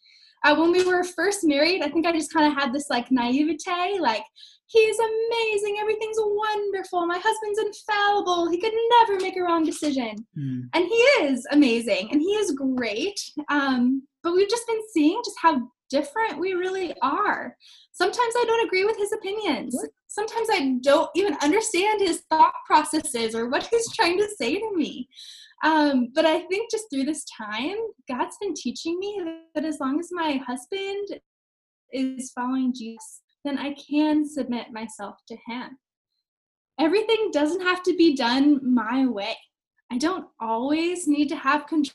Uh, 0.44 0.54
when 0.56 0.73
we 0.73 0.84
were 0.84 1.02
first 1.02 1.40
married, 1.42 1.82
I 1.82 1.88
think 1.88 2.06
I 2.06 2.12
just 2.12 2.32
kind 2.32 2.46
of 2.46 2.58
had 2.61 2.73
this 2.73 2.90
like 2.90 3.11
naivete, 3.11 3.99
like, 3.99 4.25
he's 4.66 4.96
amazing, 4.99 5.78
everything's 5.80 6.16
wonderful, 6.18 7.06
my 7.06 7.20
husband's 7.23 7.58
infallible, 7.58 8.49
he 8.50 8.61
could 8.61 8.73
never 9.00 9.20
make 9.20 9.37
a 9.37 9.42
wrong 9.42 9.64
decision. 9.64 10.14
Mm. 10.38 10.68
And 10.73 10.84
he 10.84 10.94
is 10.94 11.46
amazing 11.50 12.08
and 12.11 12.20
he 12.20 12.32
is 12.34 12.52
great. 12.52 13.18
Um, 13.49 14.02
but 14.23 14.34
we've 14.34 14.49
just 14.49 14.66
been 14.66 14.80
seeing 14.92 15.20
just 15.25 15.37
how 15.40 15.68
different 15.90 16.38
we 16.38 16.54
really 16.54 16.94
are. 17.02 17.56
Sometimes 17.94 18.34
I 18.36 18.44
don't 18.44 18.66
agree 18.66 18.84
with 18.84 18.96
his 18.96 19.12
opinions. 19.12 19.76
Sometimes 20.08 20.48
I 20.50 20.78
don't 20.82 21.10
even 21.14 21.36
understand 21.42 22.00
his 22.00 22.24
thought 22.28 22.52
processes 22.66 23.36
or 23.36 23.48
what 23.48 23.68
he's 23.68 23.92
trying 23.94 24.18
to 24.18 24.28
say 24.36 24.58
to 24.58 24.76
me. 24.76 25.08
Um, 25.62 26.08
but 26.12 26.26
I 26.26 26.40
think 26.40 26.72
just 26.72 26.86
through 26.92 27.04
this 27.04 27.24
time, 27.24 27.76
God's 28.08 28.36
been 28.40 28.52
teaching 28.54 28.98
me 28.98 29.22
that 29.54 29.64
as 29.64 29.78
long 29.80 30.00
as 30.00 30.08
my 30.10 30.40
husband 30.44 31.20
is 31.92 32.32
following 32.32 32.74
Jesus, 32.74 33.22
then 33.44 33.58
I 33.58 33.74
can 33.74 34.28
submit 34.28 34.72
myself 34.72 35.16
to 35.28 35.36
him. 35.46 35.78
Everything 36.80 37.30
doesn't 37.32 37.62
have 37.62 37.84
to 37.84 37.96
be 37.96 38.16
done 38.16 38.60
my 38.74 39.06
way. 39.06 39.36
I 39.92 39.98
don't 39.98 40.26
always 40.40 41.06
need 41.06 41.28
to 41.28 41.36
have 41.36 41.68
control. 41.68 41.94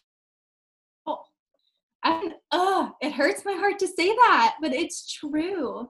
And 2.03 2.33
oh, 2.51 2.91
it 3.01 3.11
hurts 3.11 3.43
my 3.45 3.53
heart 3.53 3.79
to 3.79 3.87
say 3.87 4.07
that, 4.07 4.55
but 4.61 4.73
it's 4.73 5.11
true. 5.11 5.89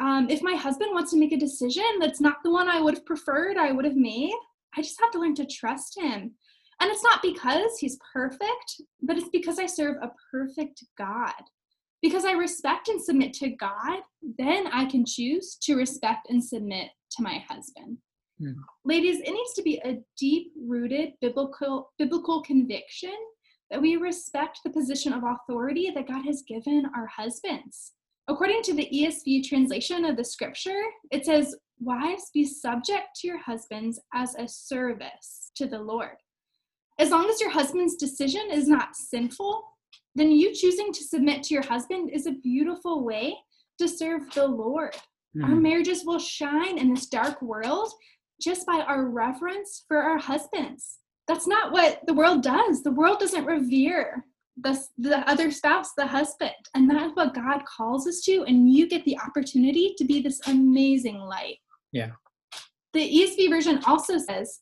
Um, 0.00 0.28
if 0.30 0.42
my 0.42 0.54
husband 0.54 0.90
wants 0.92 1.10
to 1.12 1.18
make 1.18 1.32
a 1.32 1.36
decision 1.36 1.84
that's 2.00 2.20
not 2.20 2.36
the 2.42 2.50
one 2.50 2.68
I 2.68 2.80
would 2.80 2.94
have 2.94 3.06
preferred, 3.06 3.56
I 3.56 3.72
would 3.72 3.84
have 3.84 3.96
made, 3.96 4.34
I 4.76 4.80
just 4.80 5.00
have 5.00 5.10
to 5.12 5.20
learn 5.20 5.34
to 5.36 5.46
trust 5.46 5.98
him. 5.98 6.32
And 6.80 6.90
it's 6.90 7.04
not 7.04 7.22
because 7.22 7.78
he's 7.78 7.98
perfect, 8.12 8.80
but 9.02 9.16
it's 9.16 9.28
because 9.28 9.58
I 9.58 9.66
serve 9.66 9.96
a 10.02 10.10
perfect 10.30 10.84
God. 10.98 11.32
Because 12.00 12.24
I 12.24 12.32
respect 12.32 12.88
and 12.88 13.00
submit 13.00 13.32
to 13.34 13.50
God, 13.50 14.00
then 14.38 14.66
I 14.66 14.86
can 14.86 15.04
choose 15.06 15.56
to 15.62 15.76
respect 15.76 16.28
and 16.30 16.42
submit 16.42 16.88
to 17.12 17.22
my 17.22 17.44
husband. 17.48 17.98
Hmm. 18.40 18.52
Ladies, 18.84 19.20
it 19.20 19.30
needs 19.30 19.52
to 19.54 19.62
be 19.62 19.80
a 19.84 19.98
deep 20.18 20.52
rooted 20.66 21.12
biblical 21.20 21.92
biblical 21.98 22.42
conviction 22.42 23.14
that 23.72 23.80
we 23.80 23.96
respect 23.96 24.60
the 24.62 24.70
position 24.70 25.14
of 25.14 25.24
authority 25.24 25.90
that 25.94 26.06
God 26.06 26.26
has 26.26 26.44
given 26.46 26.84
our 26.94 27.06
husbands. 27.06 27.92
According 28.28 28.62
to 28.64 28.74
the 28.74 28.86
ESV 28.92 29.48
translation 29.48 30.04
of 30.04 30.16
the 30.18 30.24
scripture, 30.24 30.82
it 31.10 31.24
says, 31.24 31.56
Wives, 31.80 32.30
be 32.34 32.44
subject 32.44 33.08
to 33.16 33.26
your 33.26 33.40
husbands 33.42 33.98
as 34.14 34.34
a 34.36 34.46
service 34.46 35.50
to 35.56 35.66
the 35.66 35.78
Lord. 35.78 36.16
As 36.98 37.10
long 37.10 37.28
as 37.30 37.40
your 37.40 37.50
husband's 37.50 37.96
decision 37.96 38.42
is 38.52 38.68
not 38.68 38.94
sinful, 38.94 39.64
then 40.14 40.30
you 40.30 40.54
choosing 40.54 40.92
to 40.92 41.02
submit 41.02 41.42
to 41.44 41.54
your 41.54 41.64
husband 41.64 42.10
is 42.12 42.26
a 42.26 42.32
beautiful 42.32 43.02
way 43.02 43.34
to 43.78 43.88
serve 43.88 44.30
the 44.34 44.46
Lord. 44.46 44.94
Mm. 45.34 45.44
Our 45.44 45.56
marriages 45.56 46.04
will 46.04 46.18
shine 46.18 46.76
in 46.76 46.92
this 46.92 47.06
dark 47.06 47.40
world 47.40 47.90
just 48.40 48.66
by 48.66 48.84
our 48.86 49.06
reverence 49.06 49.84
for 49.88 49.96
our 49.96 50.18
husbands. 50.18 50.98
That's 51.28 51.46
not 51.46 51.72
what 51.72 52.00
the 52.06 52.14
world 52.14 52.42
does. 52.42 52.82
The 52.82 52.90
world 52.90 53.20
doesn't 53.20 53.44
revere 53.44 54.24
the, 54.60 54.78
the 54.98 55.18
other 55.30 55.50
spouse, 55.50 55.92
the 55.96 56.06
husband. 56.06 56.52
And 56.74 56.90
that's 56.90 57.14
what 57.14 57.34
God 57.34 57.62
calls 57.64 58.06
us 58.06 58.20
to. 58.22 58.44
And 58.46 58.72
you 58.72 58.88
get 58.88 59.04
the 59.04 59.18
opportunity 59.18 59.94
to 59.98 60.04
be 60.04 60.20
this 60.20 60.40
amazing 60.46 61.18
light. 61.18 61.58
Yeah. 61.92 62.10
The 62.92 63.00
ESV 63.00 63.48
version 63.48 63.80
also 63.86 64.18
says, 64.18 64.60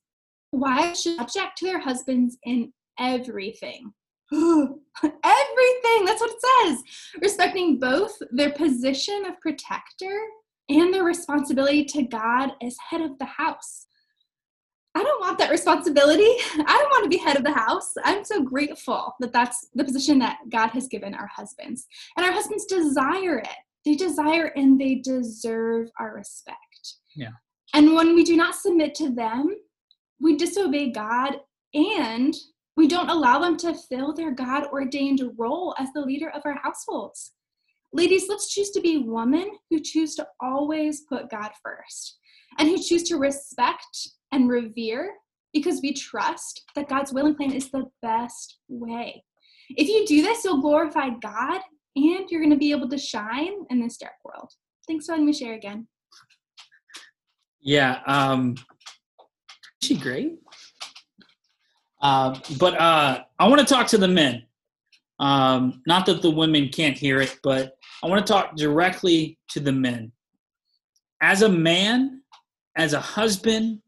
Wives 0.53 1.03
should 1.03 1.21
object 1.21 1.59
to 1.59 1.67
their 1.67 1.81
husbands 1.81 2.37
in 2.45 2.73
everything. 2.99 3.93
everything, 4.33 4.75
that's 5.03 6.21
what 6.21 6.31
it 6.31 6.43
says. 6.65 6.83
Respecting 7.21 7.79
both 7.79 8.13
their 8.31 8.53
position 8.53 9.25
of 9.27 9.41
protector 9.41 10.21
and 10.69 10.95
their 10.95 11.05
responsibility 11.05 11.85
to 11.85 12.03
God 12.03 12.53
as 12.63 12.77
head 12.91 13.01
of 13.01 13.19
the 13.19 13.25
house. 13.25 13.87
I 14.95 15.03
don't 15.05 15.21
want 15.21 15.39
that 15.39 15.51
responsibility. 15.51 16.23
I 16.55 16.79
don't 16.79 16.91
want 16.91 17.05
to 17.05 17.11
be 17.11 17.19
head 17.19 17.37
of 17.37 17.45
the 17.45 17.53
house. 17.53 17.95
I'm 18.05 18.25
so 18.25 18.43
grateful 18.43 19.15
that 19.21 19.33
that's 19.33 19.69
the 19.75 19.85
position 19.85 20.19
that 20.19 20.39
God 20.49 20.71
has 20.71 20.89
given 20.89 21.15
our 21.15 21.29
husbands. 21.29 21.87
And 22.17 22.27
our 22.27 22.33
husbands 22.33 22.67
desire 22.67 23.39
it. 23.39 23.49
They 23.85 23.95
desire 23.95 24.47
and 24.57 24.81
they 24.81 24.97
deserve 24.97 25.91
our 25.99 26.15
respect. 26.15 26.97
Yeah. 27.15 27.31
And 27.73 27.95
when 27.95 28.15
we 28.15 28.25
do 28.25 28.37
not 28.37 28.57
submit 28.57 28.95
to 28.97 29.11
them, 29.11 29.57
we 30.21 30.37
disobey 30.37 30.91
God 30.91 31.37
and 31.73 32.35
we 32.77 32.89
don't 32.89 33.11
allow 33.11 33.39
them 33.39 33.57
to 33.59 33.75
fill 33.75 34.13
their 34.13 34.33
God 34.33 34.67
ordained 34.73 35.23
role 35.39 35.75
as 35.79 35.89
the 35.95 36.01
leader 36.01 36.31
of 36.31 36.43
our 36.45 36.59
households. 36.63 37.33
Ladies, 37.93 38.27
let's 38.29 38.53
choose 38.53 38.71
to 38.71 38.81
be 38.81 38.99
women 38.99 39.51
who 39.69 39.81
choose 39.81 40.15
to 40.17 40.27
always 40.41 41.03
put 41.03 41.31
God 41.31 41.51
first 41.63 42.19
and 42.59 42.69
who 42.69 42.83
choose 42.83 43.05
to 43.05 43.17
respect 43.17 44.11
and 44.33 44.49
revere 44.49 45.15
because 45.53 45.81
we 45.83 45.93
trust 45.93 46.63
that 46.75 46.89
God's 46.89 47.13
will 47.13 47.27
and 47.27 47.37
plan 47.37 47.53
is 47.53 47.71
the 47.71 47.85
best 48.03 48.59
way. 48.69 49.25
If 49.71 49.89
you 49.89 50.07
do 50.07 50.23
this, 50.23 50.45
you'll 50.45 50.61
glorify 50.61 51.11
God 51.21 51.61
and 51.97 52.31
you're 52.31 52.41
going 52.41 52.51
to 52.51 52.57
be 52.57 52.71
able 52.71 52.89
to 52.89 52.99
shine 52.99 53.65
in 53.71 53.81
this 53.81 53.97
dark 53.97 54.15
world. 54.25 54.51
Thanks 54.87 55.07
for 55.07 55.13
letting 55.13 55.27
me 55.27 55.33
share 55.33 55.55
again. 55.55 55.87
Yeah, 57.61 58.01
um, 58.07 58.57
she 59.83 59.97
great? 59.97 60.39
Uh, 62.01 62.39
but 62.59 62.81
uh, 62.81 63.25
I 63.39 63.49
want 63.49 63.61
to 63.61 63.67
talk 63.67 63.87
to 63.89 63.99
the 63.99 64.09
men. 64.09 64.45
Um, 65.19 65.83
not 65.87 66.07
that 66.07 66.23
the 66.23 66.31
women 66.31 66.71
can't 66.71 66.97
hear 66.97 67.21
it, 67.21 67.39
but 67.43 67.77
I 68.03 68.07
want 68.07 68.27
to 68.27 68.33
talk 68.33 68.57
directly 68.57 69.39
to 69.51 69.61
the 69.61 69.73
men. 69.73 70.13
As 71.21 71.43
a 71.43 71.49
man, 71.49 72.23
as 72.77 72.95
a 72.95 73.01
husband, 73.01 73.81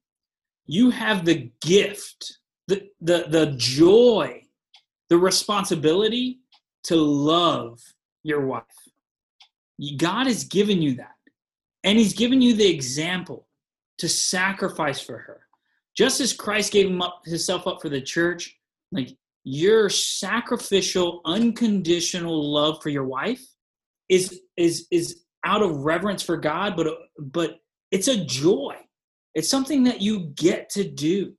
you 0.66 0.90
have 0.90 1.24
the 1.24 1.50
gift, 1.60 2.38
the, 2.68 2.88
the, 3.00 3.26
the 3.28 3.54
joy, 3.56 4.42
the 5.08 5.18
responsibility 5.18 6.40
to 6.84 6.96
love 6.96 7.80
your 8.22 8.46
wife. 8.46 8.64
God 9.96 10.26
has 10.26 10.44
given 10.44 10.80
you 10.80 10.94
that. 10.96 11.14
And 11.84 11.98
He's 11.98 12.14
given 12.14 12.40
you 12.40 12.54
the 12.54 12.68
example 12.68 13.48
to 13.98 14.08
sacrifice 14.08 15.00
for 15.00 15.18
her. 15.18 15.40
Just 15.96 16.20
as 16.20 16.32
Christ 16.32 16.72
gave 16.72 16.86
him 16.86 17.02
up, 17.02 17.22
himself 17.24 17.66
up 17.66 17.82
for 17.82 17.88
the 17.88 18.00
church, 18.00 18.56
like 18.90 19.16
your 19.44 19.90
sacrificial, 19.90 21.20
unconditional 21.24 22.52
love 22.52 22.82
for 22.82 22.88
your 22.88 23.04
wife 23.04 23.44
is 24.08 24.40
is 24.56 24.86
is 24.90 25.22
out 25.44 25.62
of 25.62 25.84
reverence 25.84 26.22
for 26.22 26.36
God, 26.36 26.76
but 26.76 26.86
but 27.18 27.60
it's 27.90 28.08
a 28.08 28.24
joy. 28.24 28.76
It's 29.34 29.48
something 29.48 29.84
that 29.84 30.02
you 30.02 30.32
get 30.34 30.70
to 30.70 30.84
do. 30.84 31.34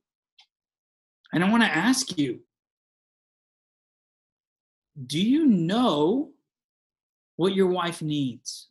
And 1.32 1.44
I 1.44 1.50
want 1.50 1.62
to 1.62 1.68
ask 1.68 2.18
you 2.18 2.40
do 5.06 5.20
you 5.20 5.46
know 5.46 6.30
what 7.36 7.54
your 7.54 7.66
wife 7.66 8.00
needs? 8.00 8.68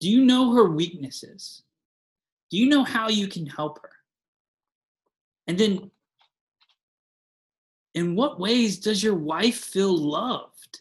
Do 0.00 0.08
you 0.08 0.24
know 0.24 0.54
her 0.54 0.68
weaknesses? 0.68 1.62
Do 2.50 2.56
you 2.56 2.68
know 2.68 2.84
how 2.84 3.08
you 3.08 3.26
can 3.26 3.46
help 3.46 3.80
her? 3.82 3.90
And 5.46 5.58
then, 5.58 5.90
in 7.94 8.14
what 8.14 8.38
ways 8.38 8.78
does 8.78 9.02
your 9.02 9.16
wife 9.16 9.58
feel 9.58 9.96
loved? 9.96 10.80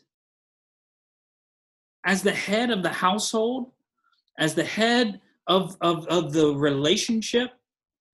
As 2.05 2.21
the 2.21 2.31
head 2.31 2.69
of 2.69 2.83
the 2.83 2.93
household, 2.93 3.71
as 4.37 4.53
the 4.53 4.63
head 4.63 5.19
of, 5.49 5.75
of, 5.81 6.07
of 6.07 6.31
the 6.31 6.55
relationship, 6.55 7.51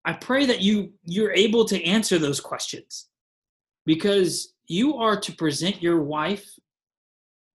I 0.05 0.13
pray 0.13 0.45
that 0.45 0.61
you 0.61 0.93
you're 1.03 1.33
able 1.33 1.65
to 1.65 1.83
answer 1.83 2.17
those 2.17 2.39
questions 2.39 3.09
because 3.85 4.53
you 4.67 4.95
are 4.95 5.19
to 5.19 5.31
present 5.33 5.81
your 5.81 6.01
wife 6.01 6.47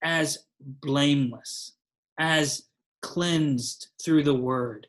as 0.03 0.47
blameless, 0.61 1.73
as 2.19 2.65
cleansed 3.03 3.89
through 4.03 4.25
the 4.25 4.35
word, 4.35 4.87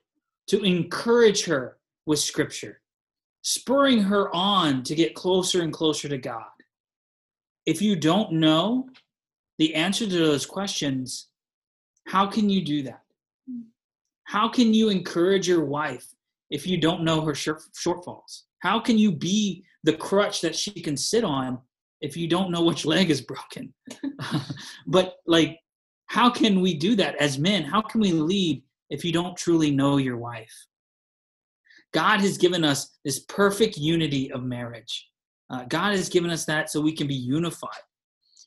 to 0.48 0.62
encourage 0.64 1.46
her 1.46 1.78
with 2.06 2.20
scripture, 2.20 2.82
spurring 3.42 4.02
her 4.02 4.34
on 4.36 4.84
to 4.84 4.96
get 4.96 5.16
closer 5.16 5.62
and 5.62 5.72
closer 5.72 6.10
to 6.10 6.18
God. 6.18 6.46
If 7.66 7.82
you 7.82 7.96
don't 7.96 8.34
know 8.34 8.90
the 9.60 9.76
answer 9.76 10.06
to 10.06 10.18
those 10.18 10.46
questions, 10.46 11.28
how 12.08 12.26
can 12.28 12.50
you 12.50 12.64
do 12.66 12.84
that? 12.84 13.04
How 14.32 14.48
can 14.48 14.74
you 14.74 14.88
encourage 14.88 15.46
your 15.46 15.66
wife 15.66 16.08
if 16.50 16.66
you 16.66 16.78
don't 16.78 17.04
know 17.04 17.20
her 17.20 17.34
shortfalls? 17.34 18.44
How 18.60 18.80
can 18.80 18.98
you 18.98 19.12
be 19.12 19.66
the 19.84 19.92
crutch 19.92 20.40
that 20.40 20.56
she 20.56 20.72
can 20.72 20.96
sit 20.96 21.26
on 21.26 21.60
if 22.00 22.16
you 22.16 22.30
don't 22.30 22.50
know 22.50 22.64
which 22.64 22.86
leg 22.86 23.10
is 23.10 23.20
broken? 23.20 23.74
but 24.88 25.16
like, 25.28 25.60
how 26.06 26.30
can 26.30 26.62
we 26.62 26.74
do 26.74 26.96
that 26.96 27.18
as 27.18 27.38
men? 27.38 27.64
How 27.64 27.82
can 27.82 28.00
we 28.00 28.14
lead 28.14 28.64
if 28.90 29.04
you 29.04 29.12
don't 29.12 29.36
truly 29.36 29.70
know 29.70 29.98
your 29.98 30.16
wife? 30.16 30.54
God 31.94 32.22
has 32.22 32.38
given 32.38 32.64
us 32.64 33.00
this 33.04 33.20
perfect 33.26 33.76
unity 33.76 34.32
of 34.32 34.44
marriage. 34.44 35.10
Uh, 35.50 35.66
God 35.66 35.92
has 35.94 36.08
given 36.08 36.32
us 36.32 36.46
that 36.46 36.70
so 36.70 36.80
we 36.80 36.96
can 36.96 37.06
be 37.06 37.16
unified. 37.16 37.84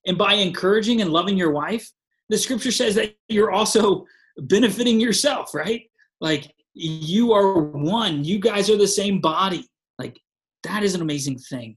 And 0.07 0.17
by 0.17 0.33
encouraging 0.33 1.03
and 1.03 1.13
loving 1.13 1.37
your 1.37 1.51
wife, 1.51 1.87
the 2.31 2.39
scripture 2.39 2.73
says 2.73 2.95
that 2.95 3.15
you're 3.29 3.53
also 3.53 4.07
benefiting 4.37 5.01
yourself, 5.01 5.55
right? 5.55 5.91
Like 6.21 6.55
you 6.75 7.33
are 7.33 7.61
one, 7.61 8.25
you 8.25 8.39
guys 8.39 8.69
are 8.71 8.77
the 8.77 8.89
same 8.89 9.21
body. 9.21 9.67
Like 9.99 10.21
that 10.65 10.83
is 10.83 10.95
an 10.95 11.03
amazing 11.03 11.39
thing. 11.39 11.77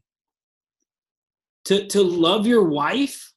To 1.66 1.86
to 1.88 2.02
love 2.02 2.48
your 2.48 2.64
wife, 2.64 3.34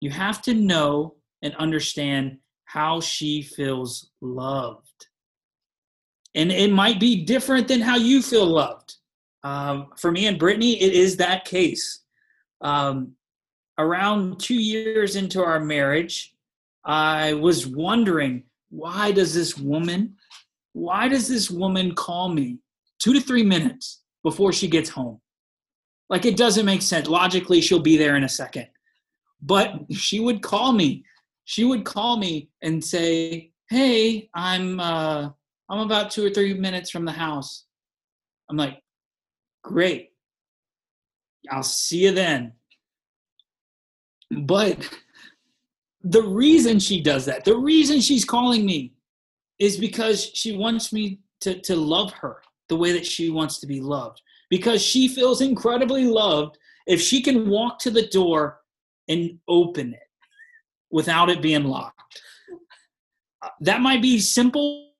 you 0.00 0.10
have 0.10 0.42
to 0.42 0.54
know 0.54 1.16
and 1.42 1.54
understand 1.56 2.38
how 2.64 3.00
she 3.00 3.42
feels 3.42 4.10
loved. 4.20 4.86
And 6.34 6.52
it 6.52 6.72
might 6.72 7.00
be 7.00 7.24
different 7.24 7.66
than 7.66 7.80
how 7.80 7.96
you 7.96 8.22
feel 8.22 8.46
loved. 8.46 8.94
Um, 9.42 9.88
for 9.98 10.12
me 10.12 10.26
and 10.26 10.38
Brittany, 10.38 10.80
it 10.80 10.92
is 10.92 11.16
that 11.16 11.44
case. 11.44 12.00
Um, 12.60 13.14
around 13.78 14.38
two 14.38 14.54
years 14.54 15.16
into 15.16 15.42
our 15.42 15.58
marriage, 15.58 16.34
I 16.84 17.34
was 17.34 17.66
wondering 17.66 18.44
why 18.70 19.12
does 19.12 19.34
this 19.34 19.58
woman, 19.58 20.16
why 20.72 21.08
does 21.08 21.28
this 21.28 21.50
woman 21.50 21.94
call 21.94 22.28
me 22.28 22.58
two 23.00 23.12
to 23.12 23.20
three 23.20 23.42
minutes 23.42 24.02
before 24.22 24.52
she 24.52 24.68
gets 24.68 24.88
home? 24.88 25.20
Like 26.08 26.24
it 26.24 26.36
doesn't 26.36 26.66
make 26.66 26.82
sense. 26.82 27.08
Logically, 27.08 27.60
she'll 27.60 27.78
be 27.78 27.96
there 27.96 28.16
in 28.16 28.24
a 28.24 28.28
second. 28.28 28.66
But 29.42 29.74
she 29.92 30.20
would 30.20 30.42
call 30.42 30.72
me. 30.72 31.04
She 31.44 31.64
would 31.64 31.84
call 31.84 32.16
me 32.16 32.50
and 32.62 32.84
say, 32.84 33.52
"Hey, 33.68 34.28
I'm 34.34 34.78
uh, 34.80 35.30
I'm 35.68 35.78
about 35.78 36.10
two 36.10 36.26
or 36.26 36.30
three 36.30 36.54
minutes 36.54 36.90
from 36.90 37.04
the 37.04 37.12
house." 37.12 37.64
I'm 38.48 38.56
like, 38.56 38.82
"Great. 39.62 40.10
I'll 41.50 41.62
see 41.62 42.04
you 42.04 42.12
then." 42.12 42.52
But 44.30 44.88
the 46.02 46.22
reason 46.22 46.78
she 46.78 47.00
does 47.00 47.24
that, 47.26 47.44
the 47.44 47.56
reason 47.56 48.00
she's 48.00 48.24
calling 48.24 48.64
me, 48.64 48.92
is 49.58 49.76
because 49.76 50.30
she 50.34 50.56
wants 50.56 50.92
me 50.92 51.20
to, 51.40 51.60
to 51.60 51.76
love 51.76 52.12
her 52.12 52.40
the 52.68 52.76
way 52.76 52.92
that 52.92 53.04
she 53.04 53.30
wants 53.30 53.58
to 53.60 53.66
be 53.66 53.80
loved. 53.80 54.20
Because 54.48 54.82
she 54.82 55.06
feels 55.06 55.42
incredibly 55.42 56.04
loved 56.06 56.58
if 56.86 57.00
she 57.00 57.22
can 57.22 57.48
walk 57.48 57.78
to 57.80 57.90
the 57.90 58.06
door 58.06 58.60
and 59.08 59.38
open 59.48 59.92
it 59.92 60.08
without 60.90 61.28
it 61.28 61.42
being 61.42 61.64
locked. 61.64 62.22
Uh, 63.42 63.48
that 63.60 63.80
might 63.80 64.02
be 64.02 64.18
simple, 64.18 64.92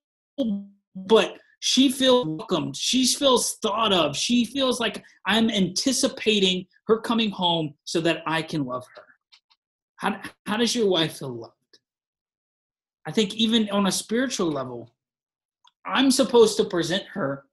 but 0.95 1.37
she 1.61 1.90
feels 1.90 2.26
welcomed. 2.26 2.76
She 2.76 3.07
feels 3.07 3.57
thought 3.57 3.92
of. 3.92 4.16
She 4.16 4.45
feels 4.45 4.80
like 4.80 5.02
I'm 5.26 5.50
anticipating 5.50 6.66
her 6.87 7.00
coming 7.00 7.30
home 7.30 7.75
so 7.85 8.00
that 8.00 8.23
I 8.26 8.42
can 8.42 8.64
love 8.64 8.85
her. 8.97 9.02
How, 10.00 10.19
how 10.47 10.57
does 10.57 10.75
your 10.75 10.88
wife 10.88 11.19
feel 11.19 11.28
loved? 11.28 11.54
I 13.07 13.12
think 13.12 13.35
even 13.35 13.69
on 13.69 13.87
a 13.87 13.92
spiritual 13.92 14.50
level, 14.50 14.95
I'm 15.85 16.11
supposed 16.11 16.57
to 16.57 16.64
present 16.64 17.04
her 17.12 17.45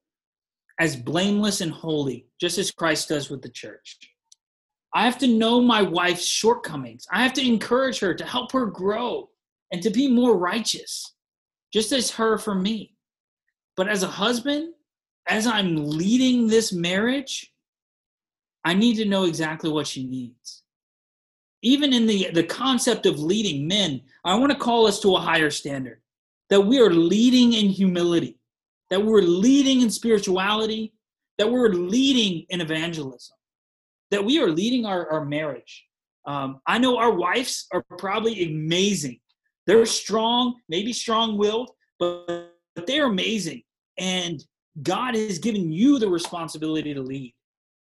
as 0.80 0.96
blameless 0.96 1.60
and 1.60 1.74
holy, 1.74 2.28
just 2.40 2.58
as 2.58 2.72
Christ 2.72 3.10
does 3.10 3.30
with 3.30 3.42
the 3.42 3.50
church. 3.50 3.98
I 4.94 5.04
have 5.04 5.18
to 5.20 5.28
know 5.28 5.60
my 5.60 5.82
wife's 5.82 6.26
shortcomings. 6.26 7.06
I 7.12 7.22
have 7.22 7.34
to 7.34 7.46
encourage 7.46 8.00
her 8.00 8.14
to 8.14 8.24
help 8.24 8.54
her 8.54 8.66
grow 8.66 9.30
and 9.74 9.82
to 9.84 9.90
be 9.90 10.08
more 10.10 10.38
righteous, 10.38 11.16
just 11.74 11.92
as 11.92 12.12
her 12.12 12.38
for 12.38 12.56
me. 12.56 12.96
But 13.76 13.90
as 13.90 14.04
a 14.04 14.08
husband, 14.08 14.74
as 15.28 15.48
I'm 15.48 15.76
leading 15.76 16.48
this 16.48 16.72
marriage, 16.72 17.54
I 18.64 18.74
need 18.74 18.96
to 18.96 19.06
know 19.06 19.26
exactly 19.26 19.70
what 19.70 19.88
she 19.88 20.08
needs 20.08 20.64
even 21.68 21.92
in 21.92 22.08
the, 22.08 22.30
the 22.34 22.44
concept 22.44 23.06
of 23.06 23.20
leading 23.20 23.68
men, 23.68 24.02
I 24.24 24.36
want 24.36 24.54
to 24.54 24.58
call 24.58 24.88
us 24.88 25.02
to 25.02 25.16
a 25.16 25.20
higher 25.20 25.50
standard 25.50 26.02
that 26.50 26.62
we 26.62 26.80
are 26.80 26.90
leading 26.90 27.54
in 27.54 27.68
humility, 27.68 28.40
that 28.90 29.04
we're 29.04 29.22
leading 29.22 29.82
in 29.82 29.90
spirituality, 29.90 30.94
that 31.38 31.52
we're 31.52 31.74
leading 31.74 32.46
in 32.50 32.62
evangelism, 32.62 33.36
that 34.12 34.24
we 34.24 34.40
are 34.42 34.50
leading 34.50 34.86
our, 34.86 35.12
our 35.12 35.26
marriage. 35.26 35.86
Um, 36.26 36.62
I 36.66 36.78
know 36.78 36.98
our 36.98 37.12
wives 37.12 37.68
are 37.74 37.84
probably 37.98 38.46
amazing. 38.46 39.20
They're 39.66 39.86
strong, 39.86 40.56
maybe 40.70 40.94
strong 40.94 41.38
willed, 41.38 41.72
but, 42.00 42.54
but 42.76 42.88
they're 42.88 43.08
amazing. 43.08 43.64
And 43.98 44.42
God 44.84 45.16
has 45.16 45.38
given 45.38 45.70
you 45.70 46.00
the 46.00 46.10
responsibility 46.10 46.94
to 46.94 47.02
lead. 47.02 47.34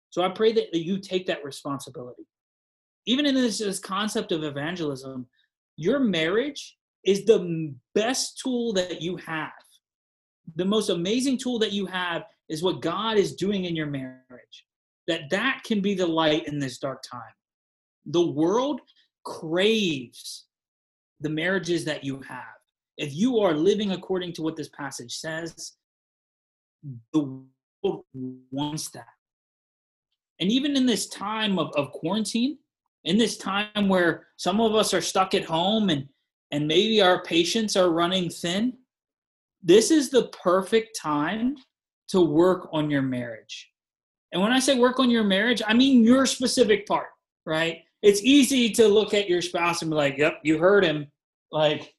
So 0.08 0.22
I 0.22 0.30
pray 0.30 0.52
that, 0.52 0.72
that 0.72 0.82
you 0.82 0.98
take 0.98 1.26
that 1.26 1.44
responsibility 1.44 2.26
even 3.06 3.24
in 3.24 3.34
this, 3.34 3.58
this 3.58 3.78
concept 3.78 4.32
of 4.32 4.44
evangelism, 4.44 5.26
your 5.76 6.00
marriage 6.00 6.76
is 7.04 7.24
the 7.24 7.74
best 7.94 8.38
tool 8.42 8.72
that 8.74 9.00
you 9.00 9.16
have. 9.16 9.52
The 10.56 10.64
most 10.64 10.90
amazing 10.90 11.38
tool 11.38 11.58
that 11.60 11.72
you 11.72 11.86
have 11.86 12.24
is 12.48 12.62
what 12.62 12.82
God 12.82 13.16
is 13.16 13.34
doing 13.34 13.64
in 13.64 13.76
your 13.76 13.86
marriage. 13.86 14.64
That 15.06 15.30
that 15.30 15.62
can 15.64 15.80
be 15.80 15.94
the 15.94 16.06
light 16.06 16.48
in 16.48 16.58
this 16.58 16.78
dark 16.78 17.02
time. 17.02 17.22
The 18.06 18.26
world 18.26 18.80
craves 19.24 20.46
the 21.20 21.28
marriages 21.28 21.84
that 21.84 22.04
you 22.04 22.20
have. 22.28 22.44
If 22.96 23.14
you 23.14 23.38
are 23.38 23.52
living 23.52 23.92
according 23.92 24.32
to 24.34 24.42
what 24.42 24.56
this 24.56 24.68
passage 24.70 25.14
says, 25.16 25.74
the 27.12 27.42
world 27.82 28.04
wants 28.50 28.90
that. 28.90 29.06
And 30.40 30.50
even 30.50 30.76
in 30.76 30.86
this 30.86 31.08
time 31.08 31.58
of, 31.58 31.72
of 31.76 31.92
quarantine, 31.92 32.58
in 33.06 33.16
this 33.16 33.36
time 33.36 33.88
where 33.88 34.26
some 34.36 34.60
of 34.60 34.74
us 34.74 34.92
are 34.92 35.00
stuck 35.00 35.34
at 35.34 35.44
home 35.44 35.88
and 35.90 36.06
and 36.52 36.68
maybe 36.68 37.00
our 37.00 37.22
patience 37.22 37.74
are 37.74 37.90
running 37.90 38.28
thin 38.30 38.72
this 39.62 39.90
is 39.90 40.10
the 40.10 40.28
perfect 40.28 40.96
time 41.00 41.56
to 42.08 42.20
work 42.20 42.68
on 42.72 42.88
your 42.88 43.02
marriage. 43.02 43.68
And 44.32 44.42
when 44.42 44.52
i 44.52 44.60
say 44.60 44.78
work 44.78 45.00
on 45.00 45.10
your 45.10 45.24
marriage 45.24 45.62
i 45.66 45.72
mean 45.72 46.04
your 46.04 46.26
specific 46.26 46.86
part 46.86 47.08
right? 47.46 47.84
It's 48.02 48.22
easy 48.22 48.70
to 48.70 48.86
look 48.86 49.14
at 49.14 49.28
your 49.28 49.40
spouse 49.40 49.80
and 49.80 49.90
be 49.90 49.96
like 49.96 50.18
yep 50.18 50.40
you 50.42 50.58
heard 50.58 50.84
him. 50.84 51.06
Like 51.50 51.94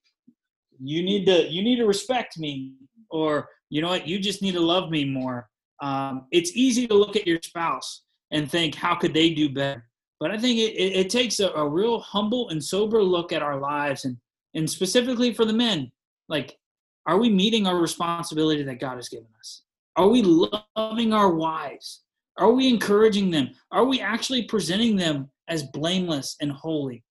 you 0.79 1.01
need 1.01 1.25
to 1.25 1.47
you 1.47 1.63
need 1.63 1.77
to 1.77 1.85
respect 1.85 2.37
me 2.37 2.73
or 3.09 3.49
you 3.69 3.81
know 3.81 3.89
what? 3.89 4.07
You 4.07 4.19
just 4.19 4.41
need 4.41 4.53
to 4.53 4.59
love 4.59 4.91
me 4.91 5.03
more. 5.05 5.49
Um, 5.81 6.27
it's 6.31 6.51
easy 6.55 6.87
to 6.87 6.93
look 6.93 7.15
at 7.15 7.27
your 7.27 7.39
spouse 7.43 8.03
and 8.31 8.49
think 8.49 8.75
how 8.75 8.95
could 8.95 9.13
they 9.13 9.31
do 9.31 9.49
better 9.49 9.86
but 10.19 10.31
I 10.31 10.37
think 10.37 10.59
it, 10.59 10.73
it, 10.73 10.95
it 10.95 11.09
takes 11.09 11.39
a, 11.39 11.49
a, 11.49 11.67
real 11.67 11.99
humble 11.99 12.49
and 12.49 12.63
sober 12.63 13.03
look 13.03 13.31
at 13.31 13.43
our 13.43 13.59
lives 13.59 14.05
and, 14.05 14.17
and 14.55 14.69
specifically 14.69 15.33
for 15.33 15.45
the 15.45 15.53
men, 15.53 15.91
like, 16.27 16.57
are 17.05 17.17
we 17.17 17.29
meeting 17.29 17.67
our 17.67 17.77
responsibility 17.77 18.63
that 18.63 18.79
God 18.79 18.95
has 18.95 19.09
given 19.09 19.27
us? 19.39 19.63
Are 19.95 20.07
we 20.07 20.21
loving 20.21 21.13
our 21.13 21.31
wives? 21.31 22.03
Are 22.37 22.51
we 22.51 22.67
encouraging 22.67 23.31
them? 23.31 23.49
Are 23.71 23.85
we 23.85 24.01
actually 24.01 24.43
presenting 24.43 24.95
them 24.95 25.29
as 25.47 25.63
blameless 25.63 26.35
and 26.41 26.51
holy? 26.51 27.03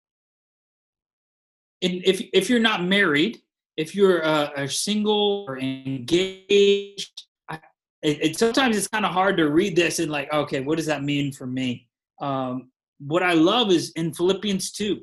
And 1.83 2.03
if, 2.05 2.23
if 2.33 2.51
you're 2.51 2.61
not 2.61 2.85
married, 2.85 3.38
if 3.77 3.95
you're 3.95 4.25
uh, 4.25 4.51
a 4.57 4.69
single 4.69 5.45
or 5.49 5.59
engaged, 5.59 7.25
I, 7.49 7.61
it, 8.03 8.23
it, 8.23 8.38
sometimes 8.38 8.77
it's 8.77 8.88
kind 8.88 9.05
of 9.05 9.12
hard 9.12 9.37
to 9.38 9.51
read 9.51 9.77
this 9.77 9.99
and 9.99 10.11
like, 10.11 10.33
okay, 10.33 10.61
what 10.61 10.77
does 10.77 10.87
that 10.87 11.03
mean 11.03 11.33
for 11.33 11.47
me? 11.47 11.88
Um, 12.21 12.71
what 12.99 13.23
I 13.23 13.33
love 13.33 13.71
is 13.71 13.93
in 13.97 14.13
Philippians 14.13 14.73
2, 14.73 15.01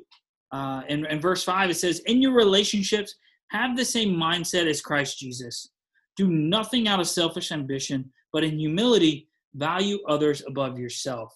uh, 0.52 0.82
in 0.88 1.20
verse 1.20 1.42
5, 1.42 1.70
it 1.70 1.74
says, 1.74 2.00
In 2.00 2.22
your 2.22 2.32
relationships, 2.32 3.14
have 3.48 3.76
the 3.76 3.84
same 3.84 4.14
mindset 4.16 4.66
as 4.68 4.80
Christ 4.80 5.18
Jesus. 5.18 5.70
Do 6.16 6.28
nothing 6.28 6.86
out 6.88 7.00
of 7.00 7.08
selfish 7.08 7.52
ambition, 7.52 8.12
but 8.32 8.44
in 8.44 8.58
humility, 8.58 9.28
value 9.54 9.98
others 10.08 10.42
above 10.46 10.78
yourself. 10.78 11.32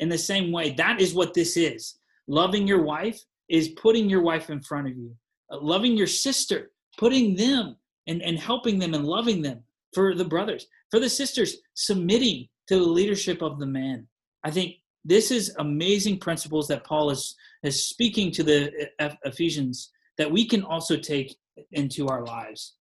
In 0.00 0.08
the 0.08 0.18
same 0.18 0.52
way, 0.52 0.70
that 0.72 1.00
is 1.00 1.14
what 1.14 1.34
this 1.34 1.56
is. 1.56 1.98
Loving 2.28 2.66
your 2.66 2.82
wife 2.82 3.20
is 3.48 3.70
putting 3.70 4.08
your 4.08 4.22
wife 4.22 4.50
in 4.50 4.60
front 4.60 4.86
of 4.86 4.96
you. 4.96 5.14
Uh, 5.50 5.58
loving 5.60 5.96
your 5.96 6.06
sister, 6.06 6.70
putting 6.96 7.34
them 7.34 7.76
and, 8.06 8.22
and 8.22 8.38
helping 8.38 8.78
them 8.78 8.94
and 8.94 9.04
loving 9.04 9.42
them. 9.42 9.62
For 9.94 10.14
the 10.14 10.24
brothers, 10.24 10.66
for 10.90 11.00
the 11.00 11.08
sisters, 11.08 11.56
submitting 11.74 12.48
to 12.68 12.76
the 12.76 12.84
leadership 12.84 13.42
of 13.42 13.58
the 13.58 13.66
man. 13.66 14.06
I 14.44 14.50
think 14.50 14.76
this 15.04 15.30
is 15.30 15.54
amazing 15.58 16.18
principles 16.18 16.68
that 16.68 16.84
Paul 16.84 17.10
is, 17.10 17.36
is 17.62 17.88
speaking 17.88 18.30
to 18.32 18.42
the 18.42 18.88
Ephesians 19.24 19.90
that 20.18 20.30
we 20.30 20.44
can 20.44 20.62
also 20.62 20.96
take 20.96 21.36
into 21.72 22.08
our 22.08 22.24
lives. 22.24 22.74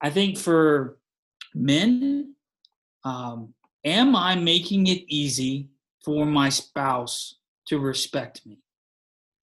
I 0.00 0.10
think 0.10 0.38
for 0.38 0.98
men, 1.54 2.34
um, 3.04 3.54
am 3.84 4.16
I 4.16 4.34
making 4.34 4.86
it 4.86 5.04
easy 5.08 5.68
for 6.04 6.24
my 6.24 6.48
spouse 6.48 7.36
to 7.66 7.78
respect 7.78 8.46
me? 8.46 8.58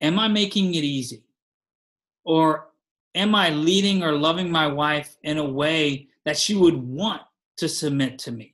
Am 0.01 0.19
I 0.19 0.27
making 0.27 0.75
it 0.75 0.83
easy? 0.83 1.23
Or 2.23 2.69
am 3.15 3.35
I 3.35 3.49
leading 3.49 4.03
or 4.03 4.11
loving 4.13 4.51
my 4.51 4.67
wife 4.67 5.15
in 5.23 5.37
a 5.37 5.49
way 5.49 6.09
that 6.25 6.37
she 6.37 6.55
would 6.55 6.75
want 6.75 7.21
to 7.57 7.69
submit 7.69 8.19
to 8.19 8.31
me? 8.31 8.53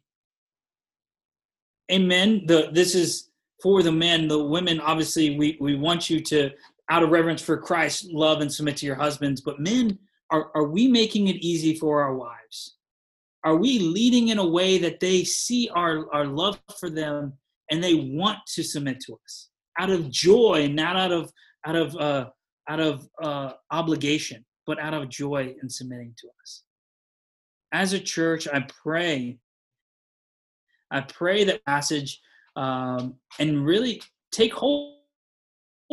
Amen. 1.92 2.46
The, 2.46 2.70
this 2.72 2.96
is 2.96 3.30
for 3.64 3.82
the 3.82 3.92
men, 3.92 4.28
the 4.28 4.44
women, 4.44 4.82
obviously, 4.82 5.38
we, 5.38 5.58
we 5.62 5.76
want 5.76 6.10
you 6.10 6.20
to, 6.20 6.52
out 6.90 7.02
of 7.02 7.10
reverence 7.10 7.42
for 7.42 7.58
Christ, 7.58 8.12
love 8.12 8.42
and 8.42 8.54
submit 8.54 8.78
to 8.78 8.86
your 8.86 8.96
husbands. 8.96 9.40
But 9.40 9.62
men, 9.62 9.98
are, 10.30 10.52
are 10.54 10.66
we 10.66 10.88
making 10.88 11.30
it 11.30 11.38
easy 11.38 11.76
for 11.80 12.04
our 12.04 12.14
wives? 12.14 12.76
Are 13.46 13.56
we 13.56 13.80
leading 13.80 14.28
in 14.28 14.38
a 14.38 14.48
way 14.48 14.78
that 14.80 15.00
they 15.00 15.24
see 15.24 15.70
our, 15.70 16.14
our 16.14 16.26
love 16.26 16.60
for 16.78 16.90
them 16.90 17.34
and 17.72 17.82
they 17.82 17.94
want 17.96 18.40
to 18.56 18.64
submit 18.64 19.00
to 19.06 19.18
us 19.24 19.50
out 19.80 19.90
of 19.90 20.10
joy, 20.10 20.70
not 20.72 20.96
out 20.96 21.12
of 21.12 21.32
out 21.66 21.76
of 21.76 21.96
uh, 21.96 22.26
out 22.70 22.80
of 22.80 23.08
uh, 23.22 23.54
obligation, 23.72 24.46
but 24.66 24.80
out 24.80 24.94
of 24.94 25.10
joy 25.10 25.56
in 25.62 25.70
submitting 25.70 26.14
to 26.20 26.28
us. 26.42 26.64
As 27.72 27.94
a 27.94 28.00
church, 28.00 28.48
I 28.48 28.66
pray, 28.84 29.40
I 30.92 31.02
pray 31.02 31.44
that 31.46 31.66
passage 31.66 32.20
um, 32.56 33.16
and 33.40 33.66
really 33.66 34.02
take 34.32 34.54
hold 34.54 34.94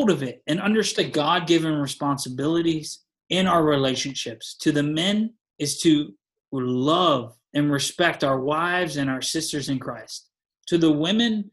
of 0.08 0.22
it 0.22 0.42
and 0.46 0.60
understand 0.60 1.12
God 1.12 1.46
given 1.46 1.74
responsibilities 1.74 3.00
in 3.28 3.46
our 3.46 3.64
relationships. 3.64 4.56
To 4.60 4.72
the 4.72 4.82
men 4.82 5.34
is 5.58 5.78
to 5.80 6.14
love 6.52 7.36
and 7.54 7.70
respect 7.70 8.24
our 8.24 8.40
wives 8.40 8.96
and 8.96 9.10
our 9.10 9.22
sisters 9.22 9.68
in 9.68 9.78
Christ. 9.78 10.28
To 10.68 10.78
the 10.78 10.90
women, 10.90 11.50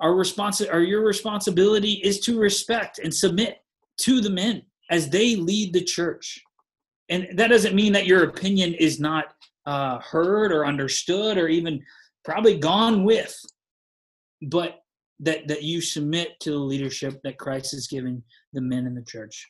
our 0.00 0.14
response 0.14 0.60
or 0.60 0.80
your 0.80 1.04
responsibility 1.04 1.94
is 2.04 2.20
to 2.20 2.38
respect 2.38 2.98
and 2.98 3.14
submit 3.14 3.58
to 3.98 4.20
the 4.20 4.30
men 4.30 4.62
as 4.90 5.08
they 5.08 5.36
lead 5.36 5.72
the 5.72 5.84
church. 5.84 6.42
And 7.08 7.28
that 7.34 7.48
doesn't 7.48 7.74
mean 7.74 7.92
that 7.92 8.06
your 8.06 8.24
opinion 8.24 8.74
is 8.74 9.00
not 9.00 9.34
uh, 9.66 9.98
heard 9.98 10.52
or 10.52 10.66
understood 10.66 11.36
or 11.36 11.48
even 11.48 11.82
probably 12.24 12.58
gone 12.58 13.04
with, 13.04 13.36
but 14.42 14.82
that, 15.20 15.48
that 15.48 15.62
you 15.62 15.80
submit 15.80 16.40
to 16.40 16.50
the 16.50 16.58
leadership 16.58 17.20
that 17.22 17.38
Christ 17.38 17.72
has 17.72 17.86
given 17.86 18.22
the 18.52 18.60
men 18.60 18.86
in 18.86 18.94
the 18.94 19.02
church. 19.02 19.46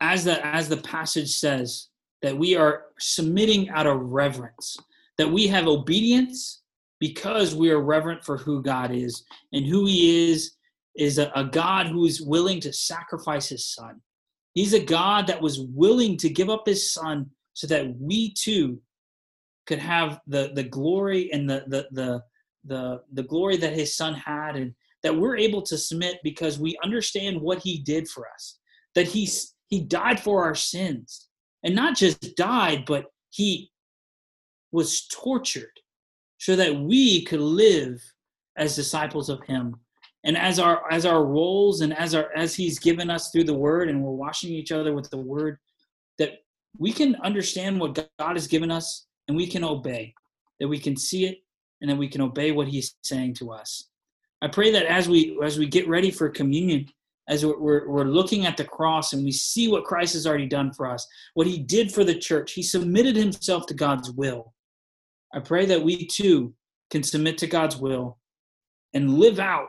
As 0.00 0.24
the, 0.24 0.44
as 0.44 0.68
the 0.68 0.78
passage 0.78 1.36
says, 1.36 1.88
that 2.22 2.36
we 2.36 2.56
are 2.56 2.86
submitting 2.98 3.70
out 3.70 3.86
of 3.86 4.00
reverence, 4.00 4.76
that 5.18 5.30
we 5.30 5.46
have 5.46 5.66
obedience 5.66 6.62
because 6.98 7.54
we 7.54 7.70
are 7.70 7.80
reverent 7.80 8.24
for 8.24 8.36
who 8.36 8.62
God 8.62 8.90
is 8.90 9.24
and 9.52 9.66
who 9.66 9.86
He 9.86 10.30
is 10.30 10.52
is 10.96 11.18
a, 11.18 11.30
a 11.34 11.44
God 11.44 11.86
who 11.86 12.04
is 12.04 12.20
willing 12.20 12.60
to 12.60 12.72
sacrifice 12.72 13.48
His 13.48 13.66
Son. 13.66 14.00
He's 14.54 14.74
a 14.74 14.84
God 14.84 15.26
that 15.28 15.40
was 15.40 15.60
willing 15.60 16.16
to 16.18 16.28
give 16.28 16.50
up 16.50 16.66
His 16.66 16.92
Son 16.92 17.30
so 17.54 17.66
that 17.68 17.94
we 17.98 18.34
too 18.34 18.80
could 19.66 19.78
have 19.78 20.20
the 20.26 20.50
the 20.54 20.64
glory 20.64 21.32
and 21.32 21.48
the 21.48 21.64
the 21.68 21.88
the 21.92 22.22
the, 22.64 23.02
the 23.12 23.22
glory 23.22 23.56
that 23.58 23.72
His 23.72 23.96
Son 23.96 24.14
had, 24.14 24.56
and 24.56 24.74
that 25.02 25.16
we're 25.16 25.36
able 25.36 25.62
to 25.62 25.78
submit 25.78 26.18
because 26.22 26.58
we 26.58 26.78
understand 26.82 27.40
what 27.40 27.58
He 27.58 27.78
did 27.78 28.08
for 28.08 28.26
us. 28.34 28.58
That 28.94 29.08
He 29.08 29.28
He 29.68 29.80
died 29.80 30.20
for 30.20 30.44
our 30.44 30.54
sins, 30.54 31.28
and 31.62 31.74
not 31.74 31.96
just 31.96 32.36
died, 32.36 32.84
but 32.86 33.06
He 33.30 33.70
was 34.72 35.06
tortured 35.08 35.80
so 36.38 36.56
that 36.56 36.74
we 36.74 37.24
could 37.24 37.40
live 37.40 38.00
as 38.56 38.76
disciples 38.76 39.28
of 39.28 39.42
him 39.46 39.76
and 40.24 40.36
as 40.36 40.58
our 40.58 40.90
as 40.90 41.06
our 41.06 41.24
roles 41.24 41.80
and 41.80 41.96
as 41.96 42.14
our 42.14 42.30
as 42.36 42.54
he's 42.54 42.78
given 42.78 43.10
us 43.10 43.30
through 43.30 43.44
the 43.44 43.54
word 43.54 43.88
and 43.88 44.02
we're 44.02 44.10
washing 44.10 44.50
each 44.50 44.72
other 44.72 44.94
with 44.94 45.08
the 45.10 45.16
word 45.16 45.58
that 46.18 46.38
we 46.78 46.92
can 46.92 47.14
understand 47.16 47.78
what 47.80 47.94
god 48.18 48.36
has 48.36 48.46
given 48.46 48.70
us 48.70 49.06
and 49.28 49.36
we 49.36 49.46
can 49.46 49.64
obey 49.64 50.12
that 50.58 50.68
we 50.68 50.78
can 50.78 50.96
see 50.96 51.26
it 51.26 51.38
and 51.80 51.90
that 51.90 51.96
we 51.96 52.08
can 52.08 52.20
obey 52.20 52.52
what 52.52 52.68
he's 52.68 52.96
saying 53.02 53.34
to 53.34 53.50
us 53.50 53.88
i 54.42 54.48
pray 54.48 54.70
that 54.70 54.86
as 54.86 55.08
we 55.08 55.38
as 55.42 55.58
we 55.58 55.66
get 55.66 55.88
ready 55.88 56.10
for 56.10 56.28
communion 56.28 56.86
as 57.28 57.46
we're, 57.46 57.60
we're, 57.60 57.88
we're 57.88 58.04
looking 58.04 58.44
at 58.44 58.56
the 58.56 58.64
cross 58.64 59.12
and 59.12 59.24
we 59.24 59.32
see 59.32 59.68
what 59.68 59.84
christ 59.84 60.14
has 60.14 60.26
already 60.26 60.46
done 60.46 60.72
for 60.72 60.90
us 60.90 61.06
what 61.34 61.46
he 61.46 61.58
did 61.58 61.92
for 61.92 62.04
the 62.04 62.14
church 62.14 62.52
he 62.52 62.62
submitted 62.62 63.16
himself 63.16 63.66
to 63.66 63.74
god's 63.74 64.10
will 64.10 64.52
I 65.32 65.40
pray 65.40 65.66
that 65.66 65.82
we 65.82 66.06
too 66.06 66.54
can 66.90 67.02
submit 67.02 67.38
to 67.38 67.46
God's 67.46 67.76
will 67.76 68.18
and 68.94 69.18
live 69.18 69.38
out 69.38 69.68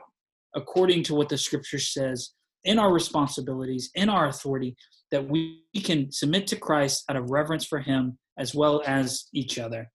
according 0.55 1.03
to 1.03 1.15
what 1.15 1.29
the 1.29 1.37
scripture 1.37 1.79
says 1.79 2.31
in 2.63 2.79
our 2.79 2.91
responsibilities, 2.91 3.91
in 3.95 4.09
our 4.09 4.27
authority, 4.27 4.75
that 5.11 5.27
we 5.27 5.63
can 5.83 6.11
submit 6.11 6.47
to 6.47 6.55
Christ 6.55 7.03
out 7.09 7.15
of 7.15 7.29
reverence 7.29 7.65
for 7.65 7.79
Him 7.79 8.17
as 8.37 8.55
well 8.55 8.81
as 8.85 9.25
each 9.33 9.59
other. 9.59 9.89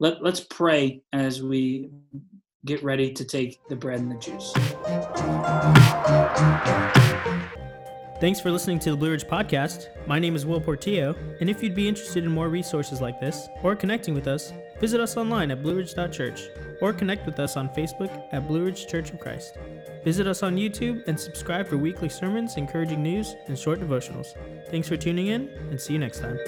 Let, 0.00 0.22
let's 0.22 0.40
pray 0.40 1.02
as 1.12 1.42
we 1.42 1.90
get 2.64 2.82
ready 2.82 3.12
to 3.12 3.24
take 3.24 3.58
the 3.68 3.76
bread 3.76 4.00
and 4.00 4.10
the 4.10 4.16
juice. 4.16 4.52
Thanks 8.20 8.40
for 8.40 8.50
listening 8.50 8.78
to 8.80 8.90
the 8.90 8.96
Blue 8.96 9.10
Ridge 9.10 9.24
Podcast. 9.24 9.88
My 10.06 10.18
name 10.18 10.34
is 10.34 10.46
Will 10.46 10.60
Portillo, 10.60 11.14
and 11.40 11.50
if 11.50 11.62
you'd 11.62 11.74
be 11.74 11.88
interested 11.88 12.24
in 12.24 12.30
more 12.30 12.48
resources 12.48 13.00
like 13.00 13.20
this 13.20 13.48
or 13.62 13.76
connecting 13.76 14.14
with 14.14 14.26
us, 14.26 14.52
Visit 14.80 15.00
us 15.00 15.16
online 15.16 15.50
at 15.50 15.62
blueridge.church 15.62 16.50
or 16.80 16.92
connect 16.92 17.24
with 17.26 17.38
us 17.38 17.56
on 17.56 17.68
Facebook 17.70 18.10
at 18.32 18.46
Blue 18.48 18.64
Ridge 18.64 18.86
Church 18.86 19.10
of 19.10 19.20
Christ. 19.20 19.56
Visit 20.04 20.26
us 20.26 20.42
on 20.42 20.56
YouTube 20.56 21.02
and 21.06 21.18
subscribe 21.18 21.66
for 21.68 21.78
weekly 21.78 22.08
sermons, 22.08 22.56
encouraging 22.56 23.02
news, 23.02 23.34
and 23.46 23.58
short 23.58 23.80
devotionals. 23.80 24.26
Thanks 24.68 24.88
for 24.88 24.96
tuning 24.96 25.28
in, 25.28 25.48
and 25.70 25.80
see 25.80 25.94
you 25.94 25.98
next 25.98 26.20
time. 26.20 26.38